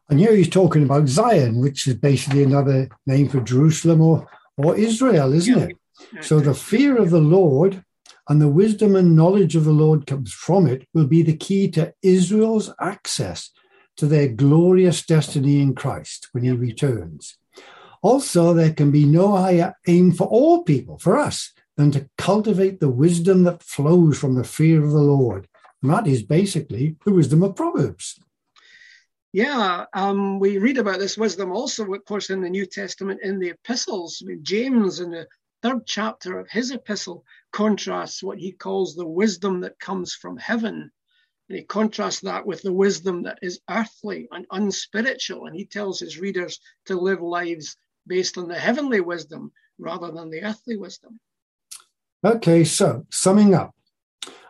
And 0.09 0.19
here 0.19 0.33
he's 0.33 0.49
talking 0.49 0.83
about 0.83 1.09
Zion, 1.09 1.59
which 1.59 1.85
is 1.87 1.95
basically 1.95 2.43
another 2.43 2.87
name 3.05 3.27
for 3.27 3.41
Jerusalem 3.41 4.01
or, 4.01 4.27
or 4.57 4.77
Israel, 4.77 5.33
isn't 5.33 5.57
yeah. 5.57 5.65
it? 5.65 6.23
So 6.23 6.39
the 6.39 6.53
fear 6.53 6.97
of 6.97 7.09
the 7.09 7.19
Lord 7.19 7.83
and 8.29 8.41
the 8.41 8.47
wisdom 8.47 8.95
and 8.95 9.15
knowledge 9.15 9.55
of 9.57 9.65
the 9.65 9.71
Lord 9.71 10.07
comes 10.07 10.31
from 10.31 10.65
it 10.67 10.87
will 10.93 11.07
be 11.07 11.23
the 11.23 11.35
key 11.35 11.69
to 11.71 11.93
Israel's 12.01 12.73
access 12.79 13.51
to 13.97 14.05
their 14.05 14.27
glorious 14.27 15.05
destiny 15.05 15.61
in 15.61 15.75
Christ 15.75 16.29
when 16.31 16.43
he 16.43 16.51
returns. 16.51 17.37
Also, 18.01 18.53
there 18.53 18.73
can 18.73 18.91
be 18.91 19.05
no 19.05 19.35
higher 19.35 19.75
aim 19.87 20.11
for 20.11 20.27
all 20.27 20.63
people, 20.63 20.97
for 20.97 21.17
us, 21.17 21.51
than 21.75 21.91
to 21.91 22.09
cultivate 22.17 22.79
the 22.79 22.89
wisdom 22.89 23.43
that 23.43 23.63
flows 23.63 24.17
from 24.17 24.35
the 24.35 24.43
fear 24.43 24.83
of 24.83 24.91
the 24.91 25.01
Lord. 25.01 25.47
And 25.81 25.91
that 25.91 26.07
is 26.07 26.23
basically 26.23 26.95
the 27.05 27.11
wisdom 27.11 27.43
of 27.43 27.55
Proverbs. 27.55 28.19
Yeah, 29.33 29.85
um, 29.93 30.39
we 30.39 30.57
read 30.57 30.77
about 30.77 30.99
this 30.99 31.17
wisdom 31.17 31.51
also, 31.51 31.91
of 31.93 32.05
course, 32.05 32.29
in 32.29 32.41
the 32.41 32.49
New 32.49 32.65
Testament 32.65 33.19
in 33.21 33.39
the 33.39 33.49
epistles. 33.49 34.23
James, 34.41 34.99
in 34.99 35.11
the 35.11 35.27
third 35.61 35.85
chapter 35.85 36.39
of 36.39 36.49
his 36.49 36.71
epistle, 36.71 37.23
contrasts 37.51 38.23
what 38.23 38.39
he 38.39 38.51
calls 38.51 38.95
the 38.95 39.07
wisdom 39.07 39.61
that 39.61 39.79
comes 39.79 40.13
from 40.13 40.37
heaven 40.37 40.91
and 41.49 41.57
he 41.57 41.63
contrasts 41.63 42.21
that 42.21 42.45
with 42.45 42.61
the 42.61 42.73
wisdom 42.73 43.23
that 43.23 43.39
is 43.41 43.61
earthly 43.69 44.27
and 44.31 44.45
unspiritual. 44.51 45.45
And 45.45 45.55
he 45.55 45.65
tells 45.65 45.99
his 45.99 46.19
readers 46.19 46.59
to 46.85 46.99
live 46.99 47.21
lives 47.21 47.77
based 48.05 48.37
on 48.37 48.47
the 48.47 48.59
heavenly 48.59 49.01
wisdom 49.01 49.51
rather 49.79 50.11
than 50.11 50.29
the 50.29 50.43
earthly 50.43 50.77
wisdom. 50.77 51.19
Okay, 52.25 52.63
so 52.63 53.05
summing 53.11 53.53
up. 53.53 53.73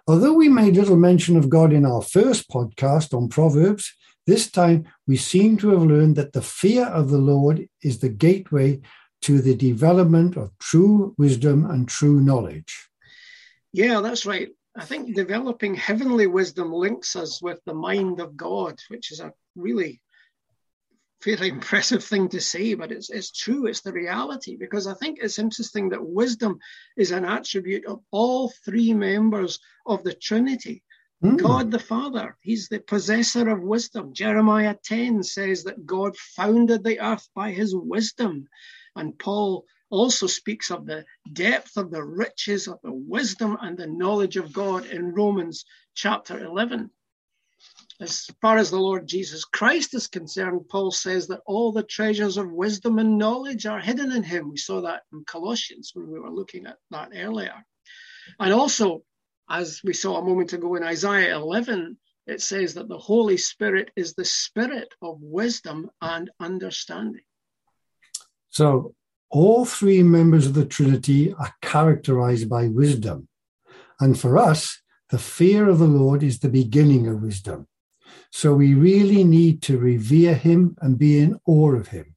Although 0.08 0.34
we 0.34 0.48
made 0.48 0.76
little 0.76 0.96
mention 0.96 1.36
of 1.36 1.50
God 1.50 1.74
in 1.74 1.86
our 1.86 2.02
first 2.02 2.50
podcast 2.50 3.14
on 3.14 3.28
Proverbs, 3.28 3.94
this 4.26 4.50
time 4.50 4.88
we 5.06 5.18
seem 5.18 5.58
to 5.58 5.70
have 5.70 5.84
learned 5.84 6.16
that 6.16 6.34
the 6.34 6.42
fear 6.42 6.86
of 6.86 7.10
the 7.10 7.18
Lord 7.18 7.68
is 7.84 8.00
the 8.00 8.10
gateway 8.10 8.80
to 9.22 9.42
the 9.42 9.56
development 9.56 10.38
of 10.38 10.58
true 10.60 11.14
wisdom 11.18 11.66
and 11.70 11.88
true 11.88 12.22
knowledge. 12.22 12.90
Yeah, 13.74 14.02
that's 14.02 14.26
right. 14.26 14.50
I 14.78 14.86
think 14.86 15.16
developing 15.16 15.74
heavenly 15.74 16.28
wisdom 16.28 16.72
links 16.72 17.16
us 17.16 17.42
with 17.42 17.60
the 17.66 17.74
mind 17.74 18.20
of 18.20 18.38
God, 18.38 18.80
which 18.90 19.12
is 19.12 19.20
a 19.20 19.34
really 19.56 20.02
fairly 21.22 21.50
impressive 21.58 22.04
thing 22.04 22.30
to 22.30 22.40
say, 22.40 22.76
but 22.76 22.92
it's, 22.92 23.10
it's 23.10 23.32
true, 23.32 23.66
it's 23.66 23.82
the 23.82 23.92
reality. 23.92 24.56
Because 24.56 24.86
I 24.86 24.94
think 24.94 25.18
it's 25.20 25.40
interesting 25.40 25.90
that 25.90 26.06
wisdom 26.06 26.60
is 26.96 27.12
an 27.12 27.26
attribute 27.26 27.86
of 27.86 28.02
all 28.12 28.54
three 28.64 28.94
members 28.94 29.60
of 29.88 30.04
the 30.04 30.14
Trinity. 30.14 30.84
Mm. 31.24 31.38
God 31.42 31.72
the 31.72 31.80
Father, 31.80 32.38
He's 32.42 32.70
the 32.70 32.80
possessor 32.80 33.50
of 33.50 33.64
wisdom. 33.64 34.14
Jeremiah 34.14 34.76
10 34.84 35.24
says 35.24 35.64
that 35.64 35.88
God 35.88 36.16
founded 36.16 36.84
the 36.84 37.00
earth 37.00 37.28
by 37.34 37.52
His 37.52 37.76
wisdom. 37.76 38.48
And 38.96 39.18
Paul 39.18 39.66
also 39.90 40.28
speaks 40.28 40.72
of 40.72 40.86
the 40.86 41.06
depth 41.32 41.78
of 41.78 41.92
the 41.92 42.04
riches 42.04 42.68
of 42.68 42.80
the 42.84 42.94
wisdom 42.94 43.58
and 43.62 43.78
the 43.78 43.88
knowledge 43.88 44.38
of 44.38 44.54
God 44.54 44.86
in 44.86 45.14
Romans 45.14 45.66
chapter 45.96 46.44
11. 46.44 46.90
As 48.00 48.28
far 48.42 48.58
as 48.58 48.70
the 48.70 48.80
Lord 48.80 49.08
Jesus 49.08 49.44
Christ 49.44 49.96
is 49.96 50.08
concerned, 50.08 50.70
Paul 50.70 50.92
says 50.92 51.28
that 51.28 51.42
all 51.46 51.72
the 51.72 51.84
treasures 51.84 52.38
of 52.38 52.52
wisdom 52.52 53.00
and 53.00 53.18
knowledge 53.18 53.66
are 53.66 53.80
hidden 53.80 54.12
in 54.12 54.22
him. 54.22 54.52
We 54.52 54.58
saw 54.58 54.82
that 54.82 55.04
in 55.12 55.24
Colossians 55.26 55.92
when 55.94 56.12
we 56.12 56.20
were 56.20 56.30
looking 56.30 56.68
at 56.68 56.78
that 56.92 57.10
earlier. 57.16 57.66
And 58.40 58.54
also, 58.54 59.04
as 59.50 59.82
we 59.84 59.94
saw 59.94 60.18
a 60.18 60.24
moment 60.24 60.54
ago 60.54 60.76
in 60.76 60.84
Isaiah 60.84 61.36
11, 61.38 61.98
it 62.28 62.42
says 62.42 62.76
that 62.76 62.88
the 62.88 63.00
Holy 63.00 63.38
Spirit 63.38 63.90
is 63.96 64.14
the 64.14 64.26
spirit 64.26 64.94
of 65.02 65.18
wisdom 65.22 65.90
and 66.02 66.30
understanding. 66.40 67.24
So 68.50 68.94
all 69.30 69.66
three 69.66 70.04
members 70.04 70.48
of 70.48 70.54
the 70.54 70.66
Trinity 70.66 71.34
are 71.34 71.54
characterized 71.62 72.50
by 72.50 72.68
wisdom. 72.68 73.28
And 74.00 74.20
for 74.20 74.38
us, 74.38 74.82
the 75.10 75.18
fear 75.20 75.70
of 75.70 75.80
the 75.80 75.86
Lord 75.86 76.24
is 76.24 76.40
the 76.40 76.50
beginning 76.50 77.08
of 77.08 77.22
wisdom. 77.22 77.68
So 78.32 78.54
we 78.54 78.74
really 78.74 79.24
need 79.24 79.62
to 79.64 79.78
revere 79.78 80.36
him 80.36 80.76
and 80.82 80.98
be 80.98 81.20
in 81.20 81.40
awe 81.46 81.74
of 81.74 81.90
him. 81.90 82.16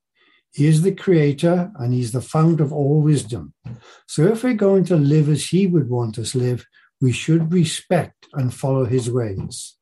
He 0.52 0.66
is 0.66 0.82
the 0.82 0.94
creator 0.94 1.70
and 1.76 1.94
he's 1.94 2.12
the 2.12 2.20
fount 2.20 2.60
of 2.60 2.72
all 2.72 3.00
wisdom. 3.00 3.54
So 4.06 4.24
if 4.24 4.42
we're 4.42 4.54
going 4.54 4.84
to 4.86 4.96
live 4.96 5.28
as 5.28 5.46
he 5.46 5.66
would 5.66 5.88
want 5.88 6.18
us 6.18 6.34
live, 6.34 6.66
we 7.00 7.12
should 7.12 7.52
respect 7.52 8.26
and 8.34 8.52
follow 8.52 8.84
his 8.84 9.10
ways. 9.10 9.76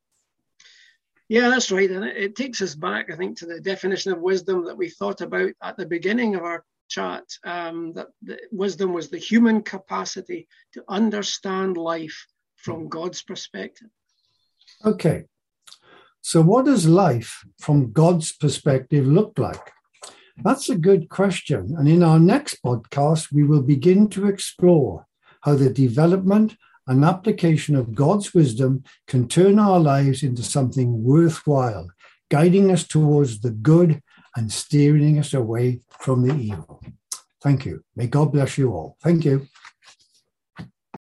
Yeah, 1.28 1.48
that's 1.48 1.70
right. 1.70 1.90
And 1.90 2.04
it 2.04 2.36
takes 2.36 2.62
us 2.62 2.74
back, 2.74 3.10
I 3.10 3.16
think, 3.16 3.38
to 3.38 3.46
the 3.46 3.60
definition 3.60 4.12
of 4.12 4.20
wisdom 4.20 4.64
that 4.66 4.76
we 4.76 4.88
thought 4.88 5.20
about 5.20 5.52
at 5.62 5.76
the 5.76 5.86
beginning 5.86 6.34
of 6.34 6.42
our 6.42 6.64
chat 6.88 7.24
um, 7.44 7.92
that 7.94 8.08
wisdom 8.50 8.92
was 8.92 9.08
the 9.08 9.18
human 9.18 9.62
capacity 9.62 10.48
to 10.72 10.84
understand 10.88 11.76
life 11.76 12.26
from 12.56 12.88
God's 12.88 13.22
perspective. 13.22 13.88
Okay. 14.84 15.24
So, 16.20 16.42
what 16.42 16.66
does 16.66 16.86
life 16.86 17.44
from 17.60 17.92
God's 17.92 18.32
perspective 18.32 19.06
look 19.06 19.38
like? 19.38 19.72
That's 20.42 20.68
a 20.68 20.76
good 20.76 21.08
question. 21.08 21.74
And 21.78 21.88
in 21.88 22.02
our 22.02 22.20
next 22.20 22.62
podcast, 22.62 23.32
we 23.32 23.44
will 23.44 23.62
begin 23.62 24.08
to 24.10 24.26
explore 24.26 25.06
how 25.42 25.54
the 25.54 25.70
development 25.70 26.56
and 26.86 27.04
application 27.04 27.76
of 27.76 27.94
God's 27.94 28.34
wisdom 28.34 28.82
can 29.06 29.28
turn 29.28 29.58
our 29.58 29.80
lives 29.80 30.22
into 30.22 30.42
something 30.42 31.02
worthwhile, 31.02 31.88
guiding 32.30 32.70
us 32.70 32.86
towards 32.86 33.40
the 33.40 33.50
good 33.50 34.00
and 34.38 34.52
steering 34.52 35.18
us 35.18 35.34
away 35.34 35.80
from 35.90 36.22
the 36.22 36.32
evil. 36.32 36.80
Thank 37.42 37.66
you. 37.66 37.82
May 37.96 38.06
God 38.06 38.30
bless 38.32 38.56
you 38.56 38.72
all. 38.72 38.96
Thank 39.02 39.24
you. 39.24 39.48